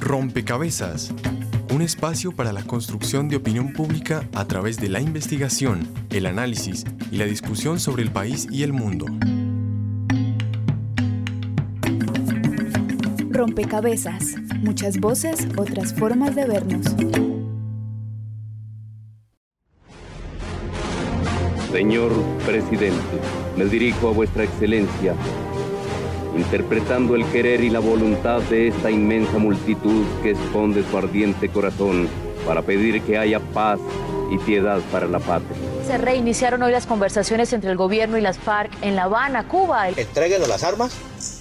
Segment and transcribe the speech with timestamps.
[0.00, 1.12] Rompecabezas,
[1.70, 6.84] un espacio para la construcción de opinión pública a través de la investigación, el análisis
[7.10, 9.06] y la discusión sobre el país y el mundo.
[13.30, 16.86] Rompecabezas, muchas voces, otras formas de vernos.
[21.70, 22.12] Señor
[22.46, 23.20] presidente,
[23.56, 25.14] me dirijo a vuestra excelencia
[26.38, 32.08] interpretando el querer y la voluntad de esta inmensa multitud que esconde su ardiente corazón
[32.46, 33.80] para pedir que haya paz
[34.30, 35.56] y piedad para la patria.
[35.86, 39.88] Se reiniciaron hoy las conversaciones entre el gobierno y las FARC en La Habana, Cuba.
[39.88, 40.96] Entréguenos las armas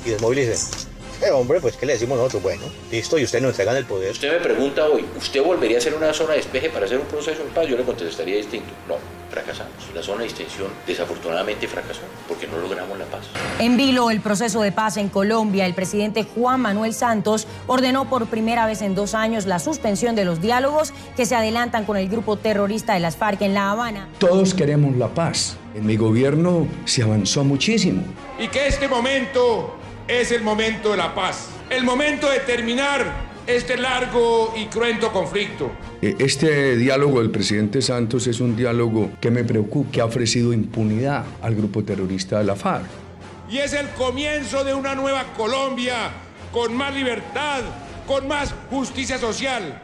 [0.05, 0.86] y desmovilicen.
[1.21, 2.43] Eh, hombre, pues ¿qué le decimos nosotros?
[2.43, 4.11] Bueno, listo, y usted nos entregan el poder.
[4.11, 7.07] Usted me pregunta hoy, ¿usted volvería a ser una zona de despeje para hacer un
[7.07, 7.65] proceso de paz?
[7.67, 8.69] Yo le contestaría distinto.
[8.87, 8.95] No,
[9.31, 9.73] fracasamos.
[9.95, 13.25] La zona de extensión desafortunadamente fracasó porque no logramos la paz.
[13.59, 18.27] En vilo el proceso de paz en Colombia, el presidente Juan Manuel Santos ordenó por
[18.27, 22.09] primera vez en dos años la suspensión de los diálogos que se adelantan con el
[22.09, 24.07] grupo terrorista de las FARC en La Habana.
[24.19, 25.57] Todos queremos la paz.
[25.73, 28.03] En mi gobierno se avanzó muchísimo.
[28.39, 29.76] Y que este momento
[30.07, 35.71] es el momento de la paz, el momento de terminar este largo y cruento conflicto.
[36.01, 40.53] Eh, este diálogo del presidente Santos es un diálogo que me preocupa, que ha ofrecido
[40.53, 42.85] impunidad al grupo terrorista de la FARC.
[43.49, 46.11] Y es el comienzo de una nueva Colombia
[46.51, 47.61] con más libertad,
[48.05, 49.81] con más justicia social.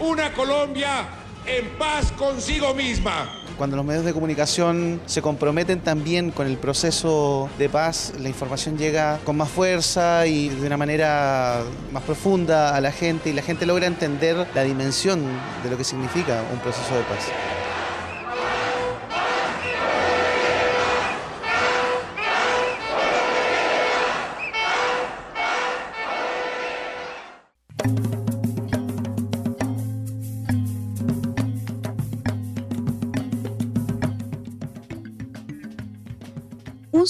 [0.00, 1.08] Una Colombia
[1.46, 3.45] en paz consigo misma.
[3.58, 8.76] Cuando los medios de comunicación se comprometen también con el proceso de paz, la información
[8.76, 13.42] llega con más fuerza y de una manera más profunda a la gente y la
[13.42, 15.22] gente logra entender la dimensión
[15.62, 17.55] de lo que significa un proceso de paz.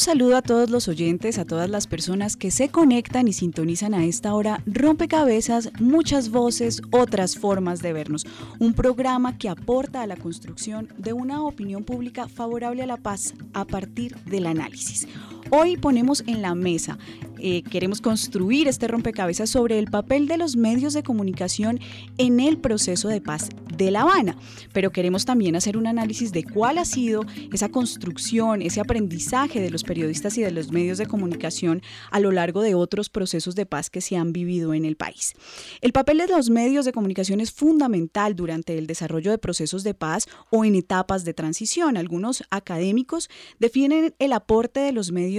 [0.07, 4.05] Saludo a todos los oyentes, a todas las personas que se conectan y sintonizan a
[4.05, 8.25] esta hora Rompecabezas, muchas voces, otras formas de vernos.
[8.61, 13.35] Un programa que aporta a la construcción de una opinión pública favorable a la paz
[13.53, 15.09] a partir del análisis.
[15.51, 16.99] Hoy ponemos en la mesa,
[17.39, 21.79] eh, queremos construir este rompecabezas sobre el papel de los medios de comunicación
[22.19, 24.37] en el proceso de paz de La Habana,
[24.73, 29.71] pero queremos también hacer un análisis de cuál ha sido esa construcción, ese aprendizaje de
[29.71, 31.81] los periodistas y de los medios de comunicación
[32.11, 35.35] a lo largo de otros procesos de paz que se han vivido en el país.
[35.81, 39.95] El papel de los medios de comunicación es fundamental durante el desarrollo de procesos de
[39.95, 41.97] paz o en etapas de transición.
[41.97, 43.29] Algunos académicos
[43.61, 45.36] definen el aporte de los medios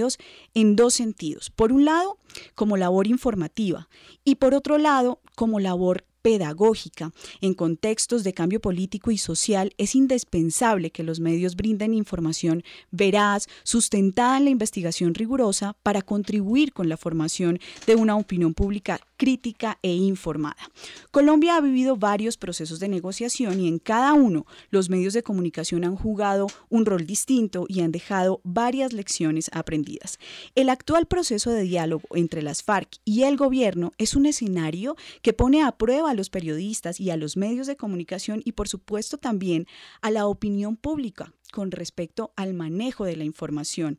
[0.54, 1.50] en dos sentidos.
[1.50, 2.18] Por un lado,
[2.54, 3.88] como labor informativa
[4.24, 7.10] y por otro lado, como labor pedagógica.
[7.40, 13.46] En contextos de cambio político y social es indispensable que los medios brinden información veraz,
[13.62, 19.78] sustentada en la investigación rigurosa, para contribuir con la formación de una opinión pública crítica
[19.82, 20.70] e informada.
[21.10, 25.84] Colombia ha vivido varios procesos de negociación y en cada uno los medios de comunicación
[25.84, 30.18] han jugado un rol distinto y han dejado varias lecciones aprendidas.
[30.54, 35.32] El actual proceso de diálogo entre las FARC y el gobierno es un escenario que
[35.32, 39.66] pone a prueba los periodistas y a los medios de comunicación y por supuesto también
[40.02, 43.98] a la opinión pública con respecto al manejo de la información.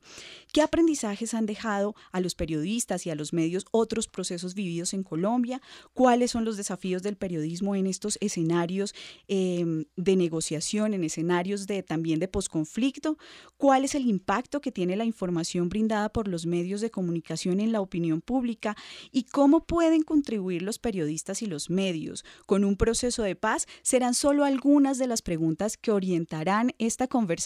[0.54, 5.04] ¿Qué aprendizajes han dejado a los periodistas y a los medios otros procesos vividos en
[5.04, 5.62] Colombia?
[5.94, 8.94] ¿Cuáles son los desafíos del periodismo en estos escenarios
[9.28, 13.18] em, de negociación, en escenarios de, también de posconflicto?
[13.58, 17.72] ¿Cuál es el impacto que tiene la información brindada por los medios de comunicación en
[17.72, 18.76] la opinión pública?
[19.12, 23.66] ¿Y cómo pueden contribuir los periodistas y los medios con un proceso de paz?
[23.82, 27.39] Serán solo algunas de las preguntas que orientarán esta conversación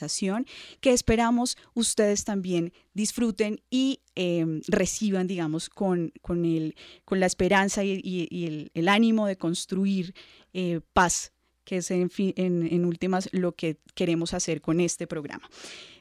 [0.81, 6.75] que esperamos ustedes también disfruten y em, reciban, digamos, con, con, el,
[7.06, 10.13] con la esperanza y, el, ánimo de construir
[10.53, 11.33] eh, paz,
[11.63, 15.50] que es en, en, últimas lo que queremos hacer con este programa.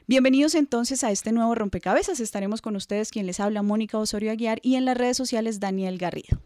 [0.05, 2.19] Bienvenidos entonces a este nuevo rompecabezas.
[2.19, 5.97] Estaremos con ustedes quien les habla, Mónica Osorio Aguiar, y en las redes sociales, Daniel
[5.97, 6.39] Garrido.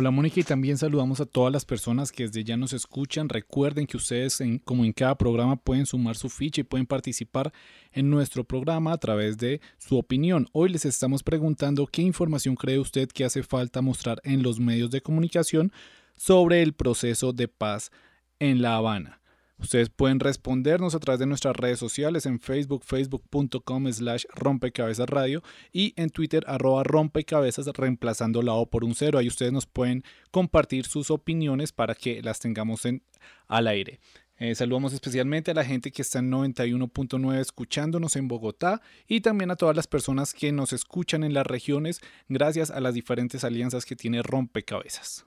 [0.00, 3.28] Hola Mónica y también saludamos a todas las personas que desde ya nos escuchan.
[3.28, 7.52] Recuerden que ustedes, como en cada programa, pueden sumar su ficha y pueden participar
[7.90, 10.46] en nuestro programa a través de su opinión.
[10.52, 14.92] Hoy les estamos preguntando qué información cree usted que hace falta mostrar en los medios
[14.92, 15.72] de comunicación
[16.14, 17.90] sobre el proceso de paz
[18.38, 19.17] en La Habana.
[19.58, 25.42] Ustedes pueden respondernos a través de nuestras redes sociales en Facebook, facebook.com slash rompecabezas radio
[25.72, 29.18] y en Twitter arroba rompecabezas reemplazando la O por un cero.
[29.18, 33.02] Ahí ustedes nos pueden compartir sus opiniones para que las tengamos en,
[33.48, 33.98] al aire.
[34.38, 39.50] Eh, saludamos especialmente a la gente que está en 91.9 escuchándonos en Bogotá y también
[39.50, 43.84] a todas las personas que nos escuchan en las regiones gracias a las diferentes alianzas
[43.84, 45.26] que tiene Rompecabezas.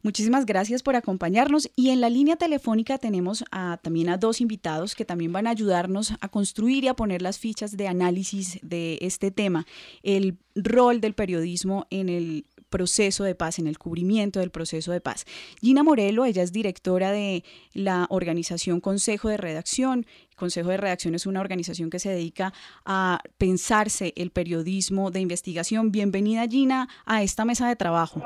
[0.03, 4.95] Muchísimas gracias por acompañarnos y en la línea telefónica tenemos a, también a dos invitados
[4.95, 8.99] que también van a ayudarnos a construir y a poner las fichas de análisis de
[9.01, 9.67] este tema,
[10.05, 15.01] el rol del periodismo en el proceso de paz, en el cubrimiento del proceso de
[15.01, 15.25] paz.
[15.61, 20.07] Gina Morelo, ella es directora de la organización Consejo de Redacción.
[20.37, 22.53] Consejo de Redacción es una organización que se dedica
[22.85, 25.93] a pensarse el periodismo de investigación.
[25.93, 28.23] Bienvenida Gina a esta mesa de trabajo.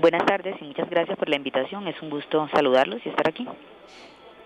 [0.00, 1.86] Buenas tardes y muchas gracias por la invitación.
[1.88, 3.46] Es un gusto saludarlos y estar aquí.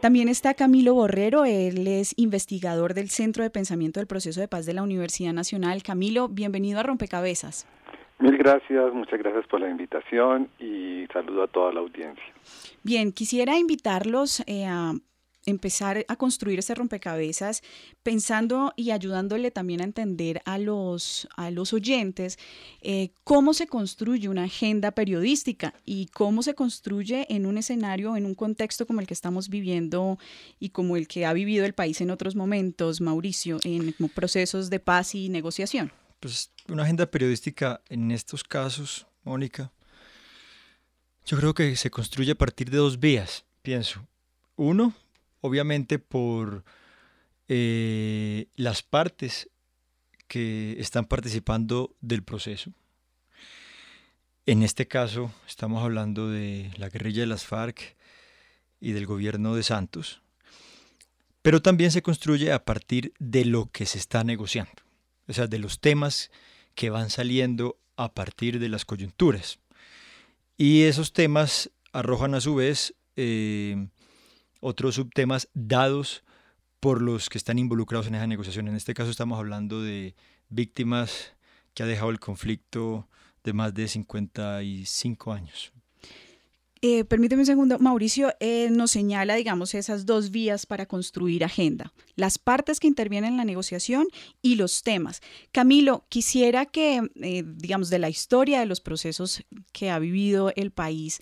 [0.01, 4.67] También está Camilo Borrero, él es investigador del Centro de Pensamiento del Proceso de Paz
[4.67, 5.83] de la Universidad Nacional.
[5.83, 7.67] Camilo, bienvenido a Rompecabezas.
[8.25, 12.25] Mil gracias, muchas gracias por la invitación y saludo a toda la audiencia.
[12.83, 14.95] Bien, quisiera invitarlos eh, a
[15.45, 17.61] empezar a construir ese rompecabezas
[18.03, 22.39] pensando y ayudándole también a entender a los, a los oyentes
[22.81, 28.25] eh, cómo se construye una agenda periodística y cómo se construye en un escenario, en
[28.25, 30.17] un contexto como el que estamos viviendo
[30.59, 34.81] y como el que ha vivido el país en otros momentos, Mauricio, en procesos de
[34.81, 35.93] paz y negociación.
[36.25, 39.71] Pues una agenda periodística en estos casos, Mónica,
[41.27, 44.09] yo creo que se construye a partir de dos vías, pienso.
[44.57, 44.95] Uno,
[45.43, 46.65] obviamente por
[47.49, 49.51] eh, las partes
[50.27, 52.73] que están participando del proceso.
[54.47, 57.97] En este caso estamos hablando de la guerrilla de las FARC
[58.81, 60.23] y del gobierno de Santos,
[61.43, 64.84] pero también se construye a partir de lo que se está negociando,
[65.29, 66.31] o sea, de los temas
[66.75, 69.59] que van saliendo a partir de las coyunturas.
[70.57, 73.89] Y esos temas arrojan a su vez eh,
[74.61, 76.25] otros subtemas dados
[76.81, 78.69] por los que están involucrados en esa negociación.
[78.69, 80.15] En este caso estamos hablando de
[80.49, 81.33] víctimas
[81.73, 83.09] que ha dejado el conflicto
[83.43, 85.73] de más de 55 años.
[86.87, 91.95] Eh, permíteme un segundo, Mauricio eh, nos señala, digamos, esas dos vías para construir agenda,
[92.15, 94.07] las partes que intervienen en la negociación
[94.43, 95.23] y los temas.
[95.51, 99.43] Camilo, quisiera que, eh, digamos, de la historia de los procesos
[99.73, 101.21] que ha vivido el país,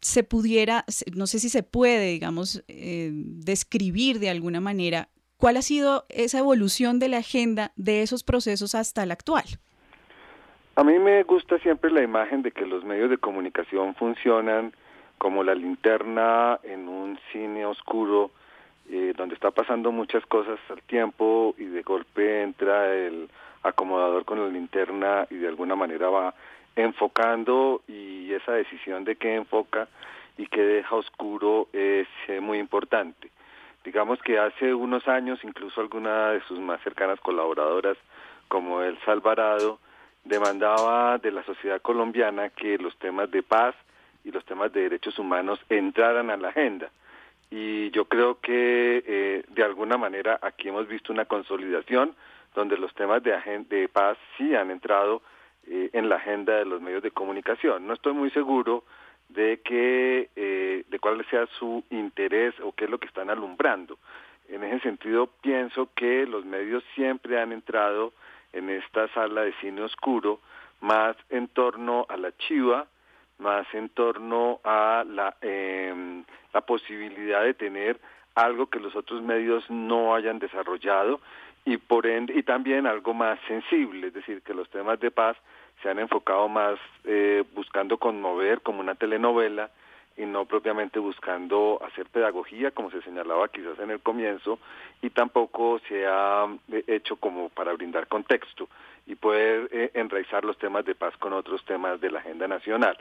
[0.00, 5.62] se pudiera, no sé si se puede, digamos, eh, describir de alguna manera cuál ha
[5.62, 9.44] sido esa evolución de la agenda de esos procesos hasta el actual.
[10.78, 14.74] A mí me gusta siempre la imagen de que los medios de comunicación funcionan
[15.16, 18.30] como la linterna en un cine oscuro
[18.90, 23.30] eh, donde está pasando muchas cosas al tiempo y de golpe entra el
[23.62, 26.34] acomodador con la linterna y de alguna manera va
[26.76, 29.88] enfocando y esa decisión de qué enfoca
[30.36, 33.30] y qué deja oscuro es eh, muy importante.
[33.82, 37.96] Digamos que hace unos años incluso alguna de sus más cercanas colaboradoras
[38.48, 39.78] como El Salvarado
[40.26, 43.74] demandaba de la sociedad colombiana que los temas de paz
[44.24, 46.90] y los temas de derechos humanos entraran a la agenda.
[47.50, 52.14] Y yo creo que eh, de alguna manera aquí hemos visto una consolidación
[52.54, 53.34] donde los temas de,
[53.68, 55.22] de paz sí han entrado
[55.68, 57.86] eh, en la agenda de los medios de comunicación.
[57.86, 58.84] No estoy muy seguro
[59.28, 63.98] de que eh, de cuál sea su interés o qué es lo que están alumbrando.
[64.48, 68.12] En ese sentido, pienso que los medios siempre han entrado
[68.52, 70.40] en esta sala de cine oscuro
[70.80, 72.86] más en torno a la chiva,
[73.38, 77.98] más en torno a la, em, la posibilidad de tener
[78.34, 81.20] algo que los otros medios no hayan desarrollado
[81.64, 85.36] y por ende y también algo más sensible, es decir, que los temas de paz
[85.82, 89.70] se han enfocado más eh, buscando conmover como una telenovela
[90.16, 94.58] y no propiamente buscando hacer pedagogía, como se señalaba quizás en el comienzo,
[95.02, 98.68] y tampoco se ha eh, hecho como para brindar contexto
[99.06, 102.96] y poder eh, enraizar los temas de paz con otros temas de la agenda nacional.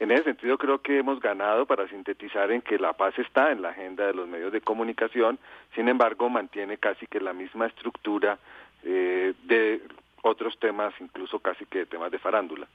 [0.00, 3.62] En ese sentido creo que hemos ganado para sintetizar en que la paz está en
[3.62, 5.38] la agenda de los medios de comunicación,
[5.74, 8.38] sin embargo mantiene casi que la misma estructura
[8.84, 9.82] eh, de
[10.22, 12.68] otros temas, incluso casi que temas de farándula.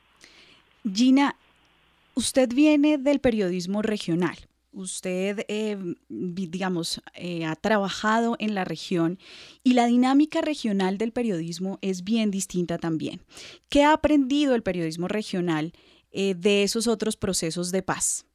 [0.92, 1.34] Gina,
[2.16, 4.36] usted viene del periodismo regional.
[4.72, 5.78] Usted, eh,
[6.10, 9.20] digamos, eh, ha trabajado en la región
[9.64, 13.20] y la dinámica regional del periodismo es bien distinta también.
[13.70, 15.74] ¿Qué ha aprendido el periodismo regional
[16.12, 18.26] eh, de esos otros procesos de paz?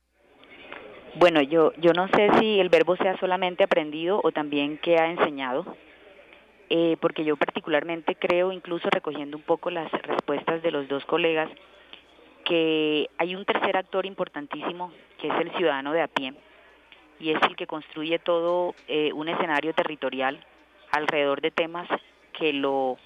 [1.16, 5.11] Bueno, yo, yo no sé si el verbo sea solamente aprendido o también que ha
[5.11, 5.76] enseñado,
[7.00, 11.50] porque yo particularmente creo, incluso recogiendo un poco las respuestas de los dos colegas,
[12.49, 14.90] que hay un tercer actor importantísimo,
[15.21, 16.33] que es el ciudadano de a pie,
[17.21, 20.43] y es el que construye todo eh, un escenario territorial
[20.90, 21.87] alrededor de temas
[22.33, 22.97] que lo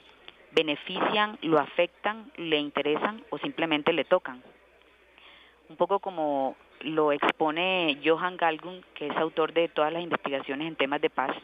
[0.52, 4.44] benefician, lo afectan, le interesan o simplemente le tocan.
[5.68, 10.76] Un poco como lo expone Johan Galgun, que es autor de todas las investigaciones en
[10.76, 11.34] temas de paz,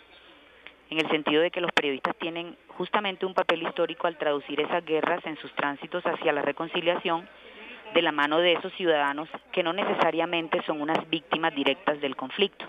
[0.90, 4.84] en el sentido de que los periodistas tienen justamente un papel histórico al traducir esas
[4.84, 7.28] guerras en sus tránsitos hacia la reconciliación
[7.94, 12.66] de la mano de esos ciudadanos que no necesariamente son unas víctimas directas del conflicto.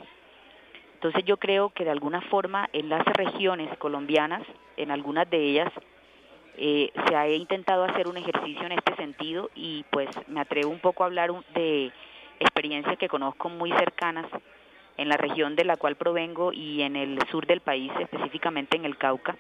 [0.96, 4.44] Entonces yo creo que de alguna forma en las regiones colombianas,
[4.76, 5.72] en algunas de ellas,
[6.58, 10.80] eh, se ha intentado hacer un ejercicio en este sentido y pues me atrevo un
[10.80, 11.92] poco a hablar de
[12.40, 14.26] experiencias que conozco muy cercanas
[14.98, 18.84] en la región de la cual provengo y en el sur del país, específicamente en
[18.84, 19.38] el Cauca,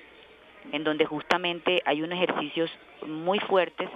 [0.71, 2.71] en donde justamente hay unos ejercicios
[3.05, 3.89] muy fuertes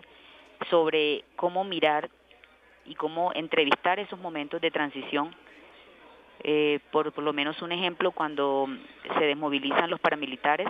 [0.69, 2.09] sobre cómo mirar
[2.85, 5.35] y cómo entrevistar esos momentos de transición.
[6.43, 8.67] Eh, por, por lo menos un ejemplo, cuando
[9.17, 10.67] se desmovilizan los paramilitares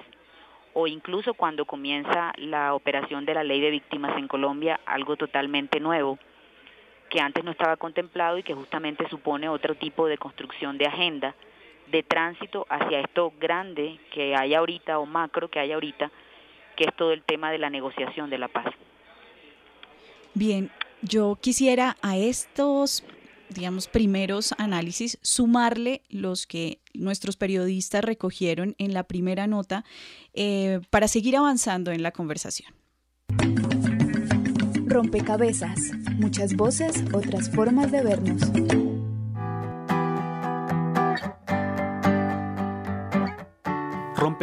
[0.74, 5.80] o incluso cuando comienza la operación de la ley de víctimas en Colombia, algo totalmente
[5.80, 6.18] nuevo
[7.10, 11.36] que antes no estaba contemplado y que justamente supone otro tipo de construcción de agenda,
[11.88, 16.10] de tránsito hacia esto grande que hay ahorita o macro que hay ahorita,
[16.76, 18.66] que es todo el tema de la negociación de la paz.
[20.36, 20.72] Bien,
[21.02, 23.04] yo quisiera a estos,
[23.50, 29.86] digamos, primeros análisis sumarle los que nuestros periodistas recogieron en la primera nota
[30.34, 32.74] eh, para seguir avanzando en la conversación.
[34.86, 35.80] Rompecabezas,
[36.18, 38.93] muchas voces, otras formas de vernos.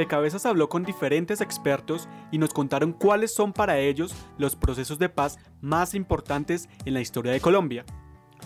[0.00, 5.10] Rompecabezas habló con diferentes expertos y nos contaron cuáles son para ellos los procesos de
[5.10, 7.84] paz más importantes en la historia de Colombia.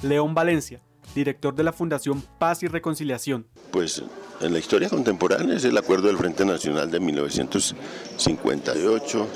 [0.03, 0.83] León Valencia,
[1.15, 3.47] director de la Fundación Paz y Reconciliación.
[3.71, 4.03] Pues
[4.41, 9.29] en la historia contemporánea es el acuerdo del Frente Nacional de 1958,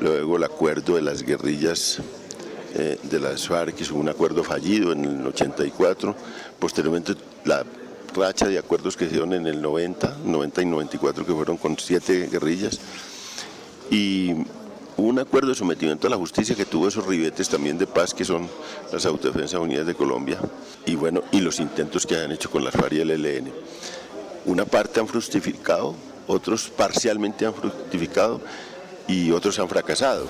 [0.00, 2.02] luego el acuerdo de las guerrillas
[2.74, 6.14] eh, de las FARC, que es un acuerdo fallido en el 84,
[6.58, 7.14] posteriormente
[7.46, 7.64] la
[8.14, 11.78] racha de acuerdos que se dieron en el 90, 90 y 94, que fueron con
[11.78, 12.80] siete guerrillas,
[13.90, 14.34] y
[14.96, 18.24] un acuerdo de sometimiento a la justicia que tuvo esos ribetes también de paz, que
[18.24, 18.48] son
[18.92, 20.38] las Autodefensas Unidas de Colombia,
[20.86, 23.52] y bueno, y los intentos que han hecho con las FARC y el ELN.
[24.44, 25.94] Una parte han fructificado,
[26.26, 28.40] otros parcialmente han fructificado
[29.08, 30.26] y otros han fracasado.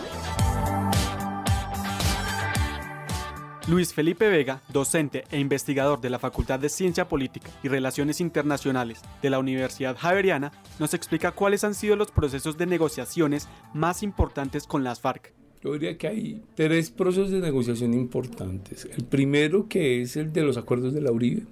[3.68, 9.00] Luis Felipe Vega, docente e investigador de la Facultad de Ciencia Política y Relaciones Internacionales
[9.22, 10.50] de la Universidad Javeriana,
[10.80, 15.32] nos explica cuáles han sido los procesos de negociaciones más importantes con las FARC.
[15.62, 18.84] Yo diría que hay tres procesos de negociación importantes.
[18.84, 21.44] El primero que es el de los acuerdos de la Uribe,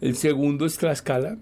[0.00, 1.38] el segundo es Tlaxcala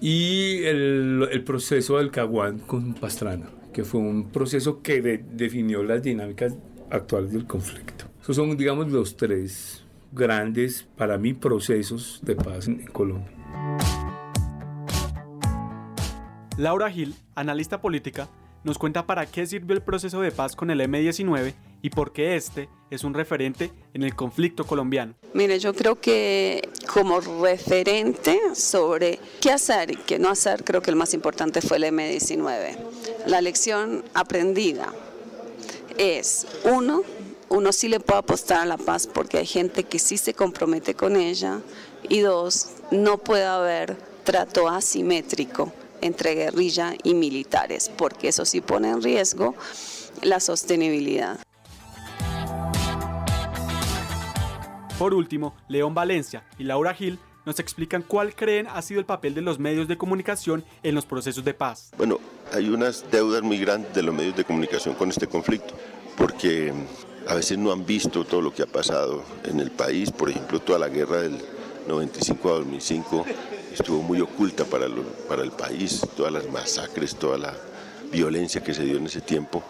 [0.00, 6.54] y el, proceso del Caguán con Pastrana, que fue un proceso que definió las dinámicas
[6.90, 8.13] actuales del conflicto.
[8.24, 13.30] Esos son, digamos, los tres grandes, para mí, procesos de paz en, Colombia.
[16.56, 18.30] Laura Gil, analista política,
[18.62, 21.52] nos cuenta para qué sirvió el proceso de paz con el M-19
[21.82, 25.12] y por qué este es un referente en el conflicto colombiano.
[25.34, 30.88] Mire, yo creo que como referente sobre qué hacer y qué no hacer, creo que
[30.88, 32.78] el más importante fue el M-19.
[33.26, 34.94] La lección aprendida
[35.98, 37.02] es, uno,
[37.48, 40.94] uno sí le puede apostar a la paz porque hay gente que sí se compromete
[40.94, 41.60] con ella.
[42.08, 48.90] Y dos, no puede haber trato asimétrico entre guerrilla y militares, porque eso sí pone
[48.90, 49.54] en riesgo
[50.22, 51.38] la sostenibilidad.
[54.98, 59.34] Por último, León Valencia y Laura Gil nos explican cuál creen ha sido el papel
[59.34, 61.90] de los medios de comunicación en los procesos de paz.
[61.96, 62.20] Bueno,
[62.52, 65.74] hay unas deudas muy grandes de los medios de comunicación con este conflicto,
[66.16, 66.72] porque
[67.26, 70.60] a veces no han visto todo lo que ha pasado en el país, por ejemplo,
[70.60, 71.38] toda la guerra del
[71.88, 73.24] 95 a 2005
[73.72, 74.86] estuvo muy oculta para,
[75.28, 77.54] para el país, todas las masacres, toda la
[78.12, 79.62] violencia que se dio en ese tiempo.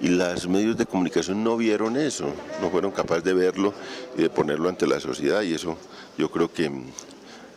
[0.00, 3.74] Y los medios de comunicación no vieron eso, no fueron capaces de verlo
[4.16, 5.42] y de ponerlo ante la sociedad.
[5.42, 5.76] Y eso
[6.16, 6.70] yo creo que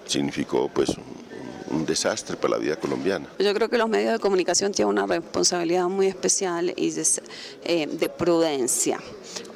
[0.05, 0.91] significó pues
[1.69, 3.27] un desastre para la vida colombiana.
[3.39, 7.07] Yo creo que los medios de comunicación tienen una responsabilidad muy especial y de,
[7.63, 8.99] eh, de prudencia.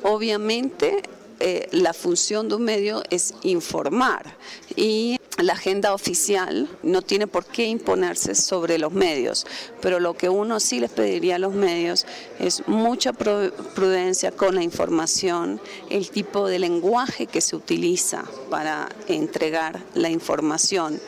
[0.04, 1.04] Obviamente
[1.39, 4.36] eh, la función de un medio es informar
[4.75, 9.46] y la agenda oficial no tiene por qué imponerse sobre los medios,
[9.82, 12.08] pero lo que uno sí les pediría a los medios
[12.39, 19.84] es mucha prudencia con la información, el tipo de lenguaje que se utiliza para entregar
[19.94, 21.00] la información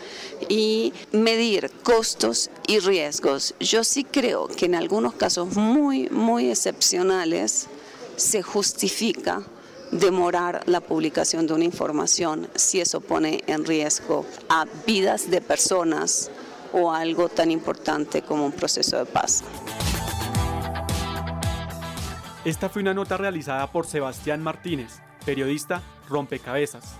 [0.48, 3.55] y medir costos y riesgos.
[3.59, 7.65] Yo sí creo que en algunos casos muy, muy excepcionales
[8.15, 9.43] se justifica
[9.91, 16.31] demorar la publicación de una información si eso pone en riesgo a vidas de personas
[16.74, 19.43] o algo tan importante como un proceso de paz.
[22.46, 26.96] Esta fue una nota realizada por Sebastián Martínez, periodista rompecabezas.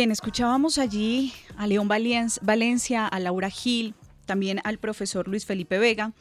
[0.00, 6.14] Bien, escuchábamos allí a León Valencia, a Laura Gil, también al profesor Luis Felipe Vega,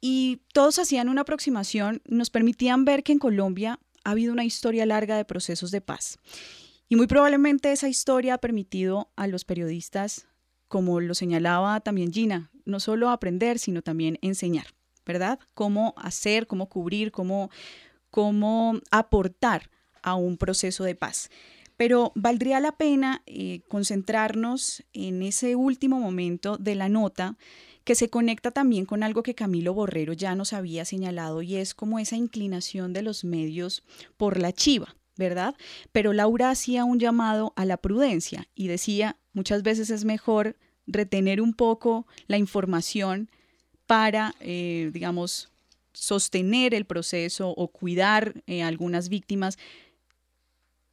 [0.00, 4.86] y todos hacían una aproximación, nos permitían ver que en Colombia ha habido una historia
[4.86, 6.20] larga de procesos de paz.
[6.88, 10.28] Y muy probablemente esa historia ha permitido a los periodistas,
[10.68, 14.66] como lo señalaba también Gina, no solo aprender, sino también enseñar,
[15.04, 15.40] ¿verdad?
[15.54, 17.50] Cómo hacer, cómo cubrir, cómo,
[18.10, 19.70] cómo aportar
[20.04, 21.30] a un proceso de paz.
[21.82, 27.36] Pero valdría la pena eh, concentrarnos en ese último momento de la nota
[27.82, 31.74] que se conecta también con algo que Camilo Borrero ya nos había señalado y es
[31.74, 33.82] como esa inclinación de los medios
[34.16, 35.56] por la chiva, ¿verdad?
[35.90, 40.54] Pero Laura hacía un llamado a la prudencia y decía, muchas veces es mejor
[40.86, 43.28] retener un poco la información
[43.88, 45.52] para, eh, digamos,
[45.92, 49.58] sostener el proceso o cuidar eh, algunas víctimas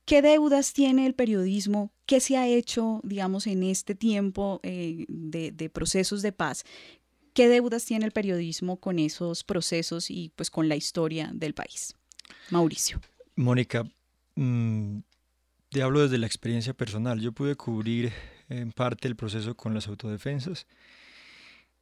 [0.09, 1.93] ¿Qué deudas tiene el periodismo?
[2.07, 6.63] ¿Qué se ha hecho, digamos, en este tiempo eh, de, procesos de paz?
[7.35, 11.95] ¿Qué deudas tiene el periodismo con esos procesos y pues con la historia del país?
[12.49, 12.99] Mauricio.
[13.35, 13.87] Mónica,
[14.33, 14.97] mm,
[15.69, 17.21] te hablo desde la experiencia personal.
[17.21, 18.11] Yo pude cubrir
[18.49, 20.65] en parte el proceso con las autodefensas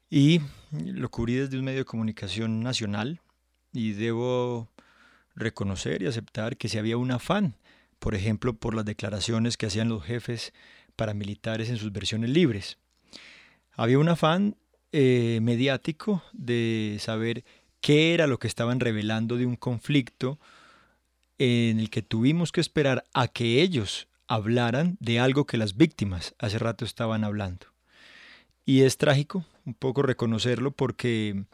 [0.10, 0.42] y
[0.74, 3.22] lo cubrí desde un medio de comunicación nacional
[3.72, 4.68] y debo
[5.34, 7.56] reconocer y aceptar que si había un afán
[8.00, 10.54] por ejemplo, por las declaraciones que hacían los jefes
[10.96, 12.78] paramilitares en sus versiones libres.
[13.74, 14.56] Había un afán
[14.92, 17.44] eh, mediático de saber
[17.82, 20.40] qué era lo que estaban revelando de un conflicto
[21.38, 26.36] en el que tuvimos que esperar a que ellos hablaran de algo que las víctimas
[26.40, 27.68] hace rato estaban hablando.
[28.66, 31.46] Y es trágico un poco reconocerlo porque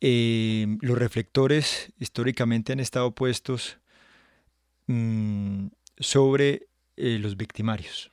[0.00, 3.78] eh, los reflectores históricamente han estado puestos
[4.86, 5.68] Mm,
[5.98, 6.66] sobre
[6.96, 8.10] eh, los victimarios.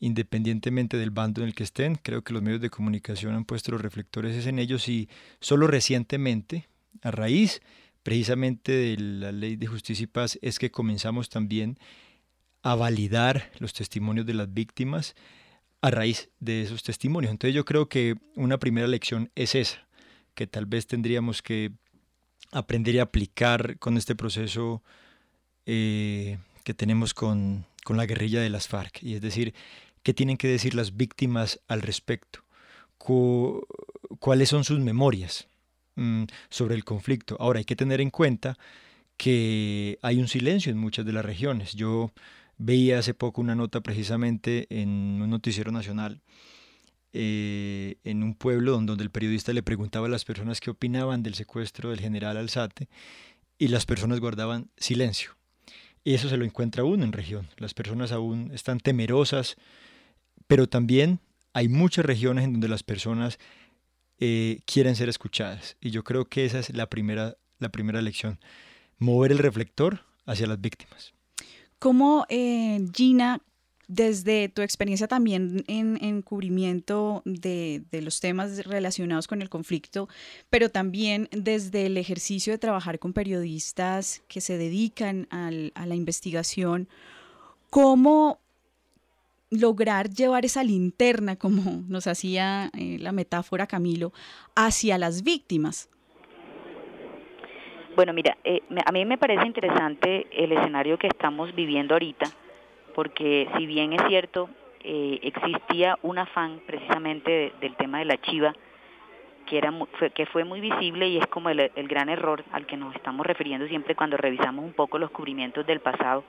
[0.00, 3.72] Independientemente del bando en el que estén, creo que los medios de comunicación han puesto
[3.72, 5.08] los reflectores en ellos y
[5.40, 6.68] solo recientemente,
[7.02, 7.60] a raíz
[8.02, 11.78] precisamente de la ley de justicia y paz, es que comenzamos también
[12.62, 15.14] a validar los testimonios de las víctimas
[15.80, 17.30] a raíz de esos testimonios.
[17.30, 19.86] Entonces yo creo que una primera lección es esa,
[20.34, 21.72] que tal vez tendríamos que
[22.52, 24.82] aprender y aplicar con este proceso
[25.66, 29.54] eh, que tenemos con, con, la guerrilla de las FARC, y es decir,
[30.02, 32.44] qué tienen que decir las víctimas al respecto,
[32.98, 35.48] cuáles son sus memorias
[35.96, 37.36] mm, sobre el conflicto.
[37.40, 38.56] Ahora, hay que tener en cuenta
[39.16, 41.74] que hay un silencio en muchas de las regiones.
[41.74, 42.12] Yo
[42.58, 44.88] veía hace poco una nota precisamente en
[45.22, 46.20] un noticiero nacional
[47.16, 51.34] eh, en un pueblo, donde el periodista le preguntaba a las personas qué opinaban del
[51.34, 52.88] secuestro del general Alzate
[53.56, 55.36] y las personas guardaban silencio.
[56.04, 57.48] Eso se lo encuentra uno en región.
[57.56, 59.56] Las personas aún están temerosas,
[60.46, 61.20] pero también
[61.54, 63.38] hay muchas regiones en donde las personas
[64.18, 65.76] eh, quieren ser escuchadas.
[65.80, 68.38] Y yo creo que esa es la primera, la primera lección.
[68.98, 71.14] Mover el reflector hacia las víctimas.
[71.78, 73.40] ¿Cómo, eh, Gina,
[73.88, 80.08] desde tu experiencia también en, cubrimiento de, los temas relacionados con el conflicto,
[80.50, 85.50] pero también desde el ejercicio de trabajar con periodistas que se dedican a
[85.86, 86.88] la investigación,
[87.70, 88.38] ¿cómo
[89.50, 94.12] lograr llevar esa linterna, como nos hacía eh, la metáfora Camilo,
[94.54, 95.90] hacia las víctimas?
[97.96, 102.26] Bueno, mira, eh, a mí me parece interesante el escenario que estamos viviendo ahorita
[102.94, 104.48] porque si bien es cierto,
[104.82, 108.54] eh, existía un afán precisamente del tema de la chiva,
[109.46, 109.72] que, era,
[110.14, 113.26] que fue muy visible y es como el, el gran error al que nos estamos
[113.26, 116.24] refiriendo siempre cuando revisamos un poco los cubrimientos del pasado.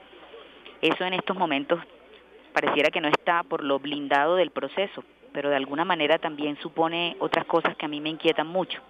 [0.81, 1.79] Eso en estos momentos
[2.53, 7.15] pareciera que no está por lo blindado del proceso, pero de alguna manera también supone
[7.19, 8.81] otras cosas que a mí me inquietan mucho,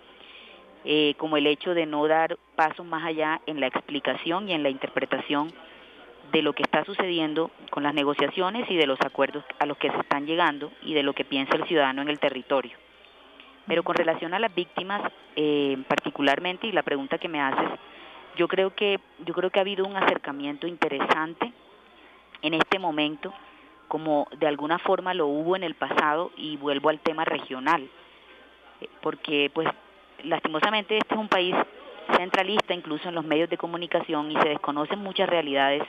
[0.83, 4.61] eh, como el hecho de no dar pasos más allá en la explicación y en
[4.61, 5.51] la interpretación
[6.35, 9.89] de lo que está sucediendo con las negociaciones y de los acuerdos a los que
[9.89, 12.77] se están llegando y de lo que piensa el ciudadano en el territorio.
[13.65, 15.01] Pero con relación a las víctimas,
[15.37, 17.79] eh, particularmente, y la pregunta que me haces,
[18.35, 21.53] yo creo que yo creo que ha habido un acercamiento interesante
[22.41, 23.33] en este momento,
[23.87, 27.87] como de alguna forma lo hubo en el pasado, y vuelvo al tema regional,
[28.81, 29.69] eh, porque pues
[30.21, 31.55] lastimosamente este es un país
[32.17, 35.81] centralista incluso en los medios de comunicación y se desconocen muchas realidades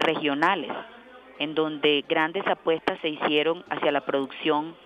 [0.00, 0.72] regionales,
[1.38, 4.76] en donde grandes apuestas se hicieron hacia la producción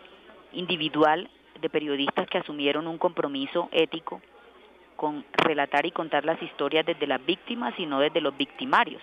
[0.53, 4.21] individual de periodistas que asumieron un compromiso ético
[4.97, 9.03] con relatar y contar las historias desde las víctimas y no desde los victimarios.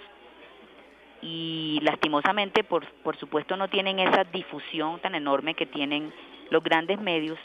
[1.22, 6.14] Y lastimosamente, por, por supuesto, no tienen esa difusión tan enorme que tienen
[6.50, 7.38] los grandes medios,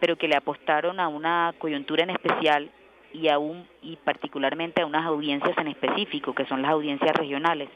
[0.00, 2.70] pero que le apostaron a una coyuntura en especial
[3.12, 7.68] y aún y particularmente a unas audiencias en específico, que son las audiencias regionales,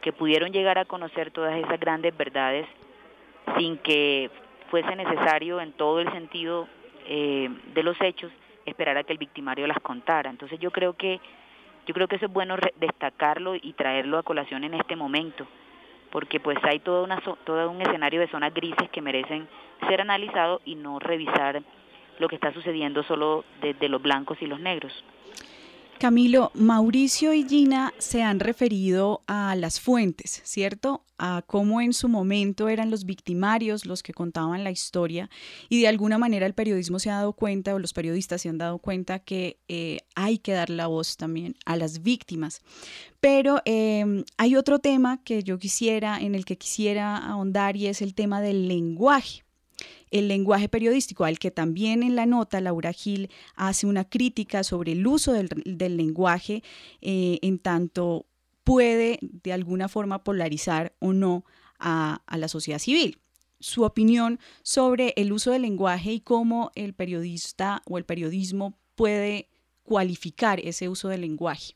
[0.00, 2.66] que pudieron llegar a conocer todas esas grandes verdades
[3.56, 4.30] sin que
[4.70, 6.68] fuese necesario en todo el sentido
[7.06, 8.30] eh, de los hechos
[8.66, 10.30] esperar a que el victimario las contara.
[10.30, 11.20] Entonces yo creo que
[11.86, 15.46] yo creo que eso es bueno destacarlo y traerlo a colación en este momento,
[16.10, 19.48] porque pues hay toda una todo un escenario de zonas grises que merecen
[19.88, 21.62] ser analizados y no revisar
[22.18, 24.92] lo que está sucediendo solo desde los blancos y los negros.
[25.98, 31.02] Camilo, Mauricio y Gina se han referido a las fuentes, ¿cierto?
[31.18, 35.28] A cómo en su momento eran los victimarios los que contaban la historia
[35.68, 38.58] y de alguna manera el periodismo se ha dado cuenta o los periodistas se han
[38.58, 42.62] dado cuenta que eh, hay que dar la voz también a las víctimas.
[43.18, 48.02] Pero em, hay otro tema que yo quisiera, en el que quisiera ahondar y es
[48.02, 49.42] el tema del lenguaje
[50.10, 54.92] el lenguaje periodístico, al que también en la nota Laura Gil hace una crítica sobre
[54.92, 55.48] el uso del,
[55.96, 56.62] lenguaje
[57.00, 58.26] eh, en tanto
[58.64, 61.44] puede de alguna forma polarizar o no
[61.78, 63.18] a, la sociedad civil
[63.60, 69.48] su opinión sobre el uso del lenguaje y cómo el periodista o el periodismo puede
[69.82, 71.74] cualificar ese uso del lenguaje.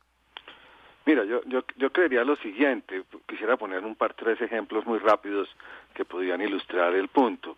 [1.06, 5.48] Mira, yo, yo, yo creería lo siguiente, quisiera poner un par, tres ejemplos muy rápidos
[5.94, 7.56] que podrían ilustrar el punto.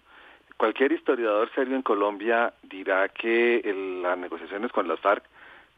[0.56, 3.60] Cualquier historiador serio en Colombia dirá que
[4.02, 5.24] las negociaciones con las FARC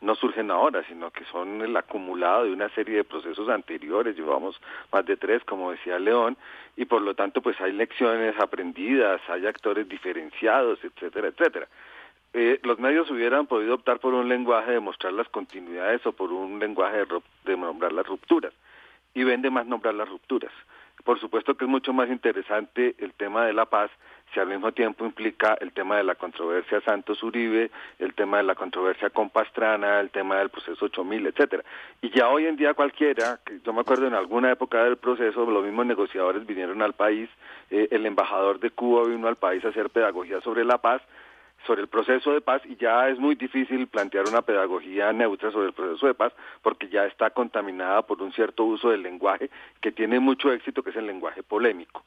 [0.03, 4.61] no surgen ahora, sino que son el acumulado de una serie de procesos anteriores, llevamos
[4.93, 6.37] más de tres, como decía León,
[6.77, 11.69] y por lo tanto pues hay lecciones aprendidas, hay actores diferenciados, etcétera, etcétera.
[12.35, 16.31] Eh, los medios hubieran podido optar por un lenguaje de mostrar las continuidades o por
[16.31, 17.07] un lenguaje de,
[17.47, 18.53] de nombrar las rupturas,
[19.15, 20.53] y vende más nombrar las rupturas.
[21.05, 23.91] Por supuesto que es mucho más interesante el tema de la paz,
[24.37, 28.43] si al mismo tiempo implica el tema de la controversia Santos Uribe, el tema de
[28.43, 31.65] la controversia con Pastrana, el tema del proceso 8000, etcétera.
[32.03, 35.51] Y ya hoy en día cualquiera, que yo me acuerdo en alguna época del proceso,
[35.51, 37.31] los mismos negociadores vinieron al país,
[37.71, 41.01] eh, el embajador de Cuba vino al país a hacer pedagogía sobre la paz,
[41.67, 45.69] sobre el proceso de paz y ya es muy difícil plantear una pedagogía neutra sobre
[45.69, 49.49] el proceso de paz porque ya está contaminada por un cierto uso del lenguaje
[49.81, 52.05] que tiene mucho éxito, que es el lenguaje polémico.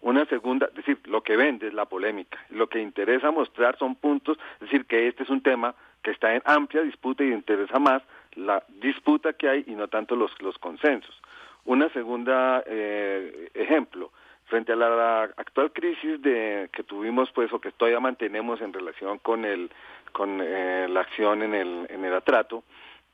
[0.00, 2.38] Una segunda, es decir, lo que vende es la polémica.
[2.50, 6.34] Lo que interesa mostrar son puntos, es decir, que este es un tema que está
[6.34, 8.02] en amplia disputa y interesa más
[8.34, 11.20] la disputa que hay y no tanto los, los consensos.
[11.64, 14.12] Una segunda eh, ejemplo,
[14.44, 19.18] frente a la actual crisis de que tuvimos pues o que todavía mantenemos en relación
[19.18, 19.70] con el
[20.12, 22.62] con eh, la acción en el en el atrato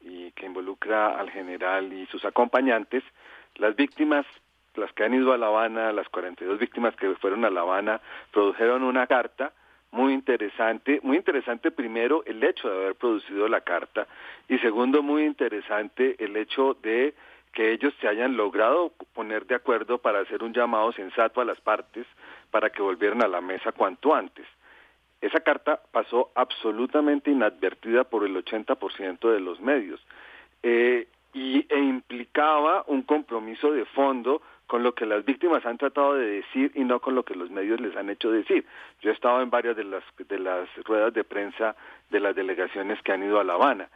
[0.03, 3.03] y que involucra al general y sus acompañantes
[3.57, 4.27] las víctimas
[4.75, 8.01] las que han ido a La Habana las 42 víctimas que fueron a La Habana
[8.33, 9.53] produjeron una carta
[9.93, 14.07] muy interesante, muy interesante primero el hecho de haber producido la carta
[14.49, 17.15] y segundo muy interesante el hecho de
[17.53, 21.61] que ellos se hayan logrado poner de acuerdo para hacer un llamado sensato a las
[21.61, 22.07] partes
[22.51, 24.47] para que volvieran a la mesa cuanto antes.
[25.21, 30.01] Esa carta pasó absolutamente inadvertida por el 80% de los medios
[30.63, 36.15] eh, y, e implicaba un compromiso de fondo con lo que las víctimas han tratado
[36.15, 38.65] de decir y no con lo que los medios les han hecho decir.
[39.03, 41.77] Yo he estado en varias de las, de las ruedas de prensa
[42.09, 43.91] de las delegaciones que han ido a La Habana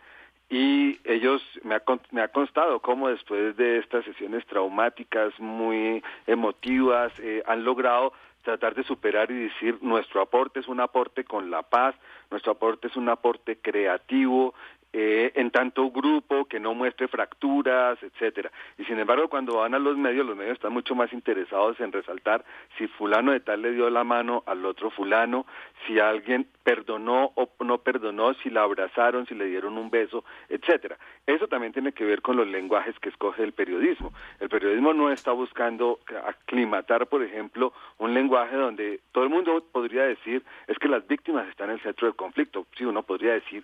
[0.51, 7.11] y ellos me ha, me ha constado cómo después de estas sesiones traumáticas muy emotivas
[7.21, 8.13] eh, han logrado
[8.43, 11.95] tratar de superar y decir nuestro aporte es un aporte con la paz,
[12.31, 14.53] nuestro aporte es un aporte creativo,
[14.99, 18.51] eh, en tanto grupo que no muestre fracturas, etcétera.
[18.79, 21.93] Y sin embargo, cuando van a los medios, los medios están mucho más interesados en
[21.93, 22.43] resaltar
[22.79, 25.45] si fulano de tal le dio la mano al otro fulano,
[25.87, 30.97] si alguien perdonó o no perdonó, si la abrazaron, si le dieron un beso, etcétera.
[31.27, 34.15] Eso también tiene que ver con los lenguajes que escoge el periodismo.
[34.41, 40.05] El periodismo no está buscando aclimatar, por ejemplo, un lenguaje donde todo el mundo podría
[40.05, 42.67] decir es que las víctimas están en el centro del conflicto.
[42.79, 43.63] Sí, uno podría decir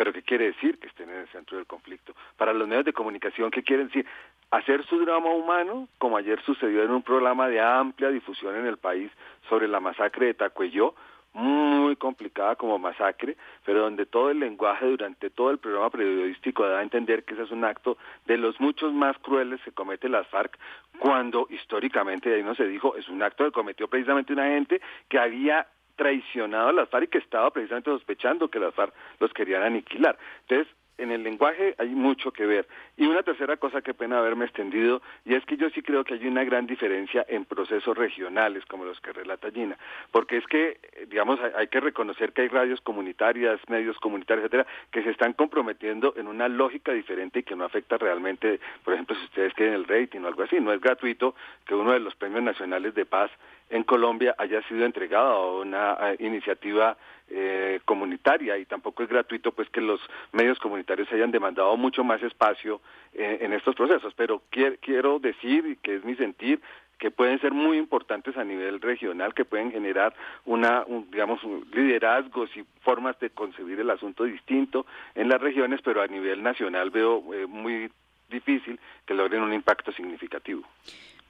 [0.00, 2.14] pero ¿qué quiere decir que estén en el centro del conflicto?
[2.38, 4.06] Para los medios de comunicación, ¿qué quieren decir?
[4.50, 8.78] Hacer su drama humano, como ayer sucedió en un programa de amplia difusión en el
[8.78, 9.12] país
[9.50, 10.94] sobre la masacre de Tacuello,
[11.34, 13.36] muy complicada como masacre,
[13.66, 17.42] pero donde todo el lenguaje durante todo el programa periodístico da a entender que ese
[17.42, 20.58] es un acto de los muchos más crueles que comete las FARC,
[20.98, 25.18] cuando históricamente ahí no se dijo, es un acto que cometió precisamente una gente que
[25.18, 25.66] había
[26.00, 30.16] traicionado a las FARC y que estaba precisamente sospechando que las FARC los querían aniquilar.
[30.48, 32.66] Entonces, en el lenguaje hay mucho que ver.
[32.96, 36.14] Y una tercera cosa que pena haberme extendido, y es que yo sí creo que
[36.14, 39.76] hay una gran diferencia en procesos regionales como los que relata Gina,
[40.10, 45.02] porque es que, digamos, hay, que reconocer que hay radios comunitarias, medios comunitarios, etcétera, que
[45.02, 49.24] se están comprometiendo en una lógica diferente y que no afecta realmente, por ejemplo, si
[49.24, 51.34] ustedes quieren el rating o algo así, no es gratuito
[51.66, 53.30] que uno de los premios nacionales de paz
[53.70, 56.96] en Colombia haya sido entregado a una iniciativa
[57.32, 60.00] eh, comunitaria y tampoco es gratuito pues que los
[60.32, 62.80] medios comunitarios hayan demandado mucho más espacio
[63.14, 66.60] eh, en estos procesos pero quiero decir y que es mi sentir
[66.98, 71.40] que pueden ser muy importantes a nivel regional, que pueden generar una, digamos,
[71.72, 76.90] liderazgos y formas de concebir el asunto distinto en las regiones, pero a nivel nacional
[76.90, 77.90] veo eh, muy
[78.28, 80.62] difícil que logren un impacto significativo.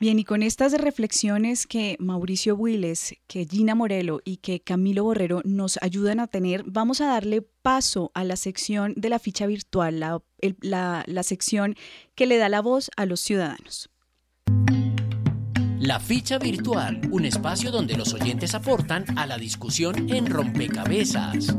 [0.01, 5.43] Bien, y con estas reflexiones que Mauricio Builes, que Gina Morelo y que Camilo Borrero
[5.45, 10.01] nos ayudan a tener, vamos a darle paso a la sección de la ficha virtual,
[10.01, 10.23] la,
[10.63, 11.77] la, la sección
[12.15, 13.91] que le da la voz a los ciudadanos.
[15.79, 21.55] La ficha virtual, un espacio donde los oyentes aportan a la discusión en rompecabezas.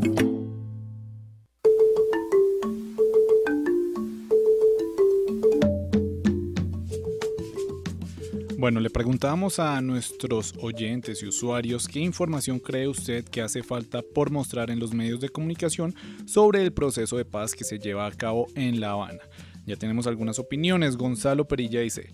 [8.71, 14.01] Bueno, le preguntábamos a nuestros oyentes y usuarios qué información cree usted que hace falta
[14.01, 15.93] por mostrar en los medios de comunicación
[16.25, 19.23] sobre el proceso de paz que se lleva a cabo en La Habana.
[19.65, 20.95] Ya tenemos algunas opiniones.
[20.95, 22.13] Gonzalo Perilla dice,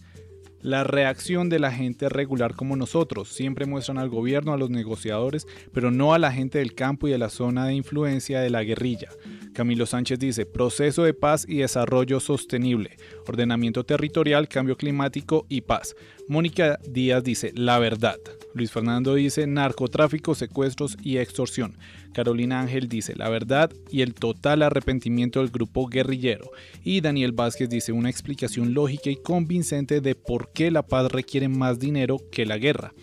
[0.62, 5.46] la reacción de la gente regular como nosotros siempre muestran al gobierno, a los negociadores,
[5.72, 8.64] pero no a la gente del campo y de la zona de influencia de la
[8.64, 9.10] guerrilla.
[9.54, 15.96] Camilo Sánchez dice, proceso de paz y desarrollo sostenible, ordenamiento territorial, cambio climático y paz.
[16.28, 18.18] Mónica Díaz dice, la verdad.
[18.54, 21.78] Luis Fernando dice, narcotráfico, secuestros y extorsión.
[22.14, 26.52] Carolina Ángel dice, la verdad y el total arrepentimiento del grupo guerrillero.
[26.84, 31.48] Y Daniel Vázquez dice, una explicación lógica y convincente de por qué la paz requiere
[31.48, 32.94] más dinero que la guerra.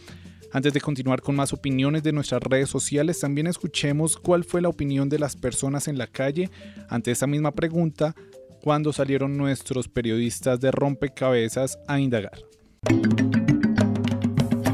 [0.52, 4.68] Antes de continuar con más opiniones de nuestras redes sociales, también escuchemos cuál fue la
[4.68, 6.50] opinión de las personas en la calle
[6.88, 8.14] ante esa misma pregunta
[8.60, 12.53] cuando salieron nuestros periodistas de rompecabezas a indagar.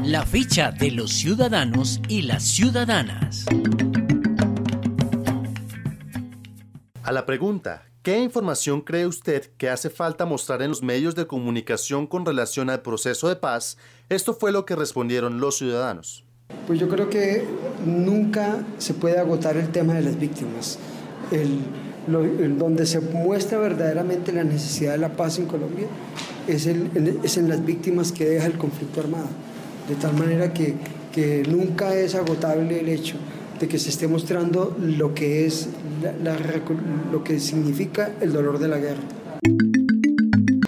[0.03, 3.45] La ficha de los ciudadanos y las ciudadanas.
[7.03, 11.27] A la pregunta, ¿Qué información cree usted que hace falta mostrar en los medios de
[11.27, 13.77] comunicación con relación al proceso de paz?
[14.09, 16.25] Esto fue lo que respondieron los ciudadanos.
[16.65, 17.45] Pues yo creo que
[17.85, 20.79] nunca se puede agotar el tema de las víctimas.
[21.29, 21.59] El,
[22.07, 25.85] donde se muestra verdaderamente la necesidad de la paz en Colombia
[26.47, 29.27] es, es en las víctimas que deja el conflicto armado
[29.87, 30.75] de tal manera que,
[31.11, 33.17] que nunca es agotable el hecho
[33.59, 35.69] de que se esté mostrando lo que es
[36.23, 36.35] la,
[37.11, 39.01] lo que significa el dolor de la guerra.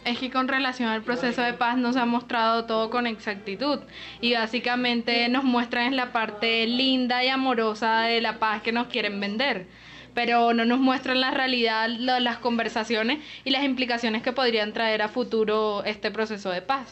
[0.06, 3.80] Es que con relación al proceso de paz nos ha mostrado todo con exactitud
[4.22, 9.20] y básicamente nos muestran la parte linda y amorosa de la paz que nos quieren
[9.20, 9.66] vender
[10.14, 15.08] pero no nos muestran la realidad, las conversaciones y las implicaciones que podrían traer a
[15.08, 16.88] futuro este proceso de paz.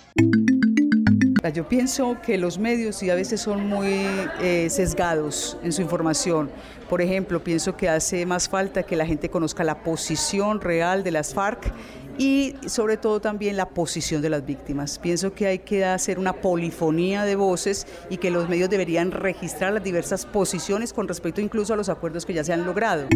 [1.53, 4.05] Yo pienso que los medios sí a veces son muy
[4.41, 6.51] eh, sesgados en su información.
[6.87, 11.11] Por ejemplo, pienso que hace más falta que la gente conozca la posición real de
[11.11, 11.73] las FARC
[12.21, 14.99] y sobre todo también la posición de las víctimas.
[14.99, 19.73] Pienso que hay que hacer una polifonía de voces y que los medios deberían registrar
[19.73, 23.07] las diversas posiciones con respecto incluso a los acuerdos que ya se han logrado.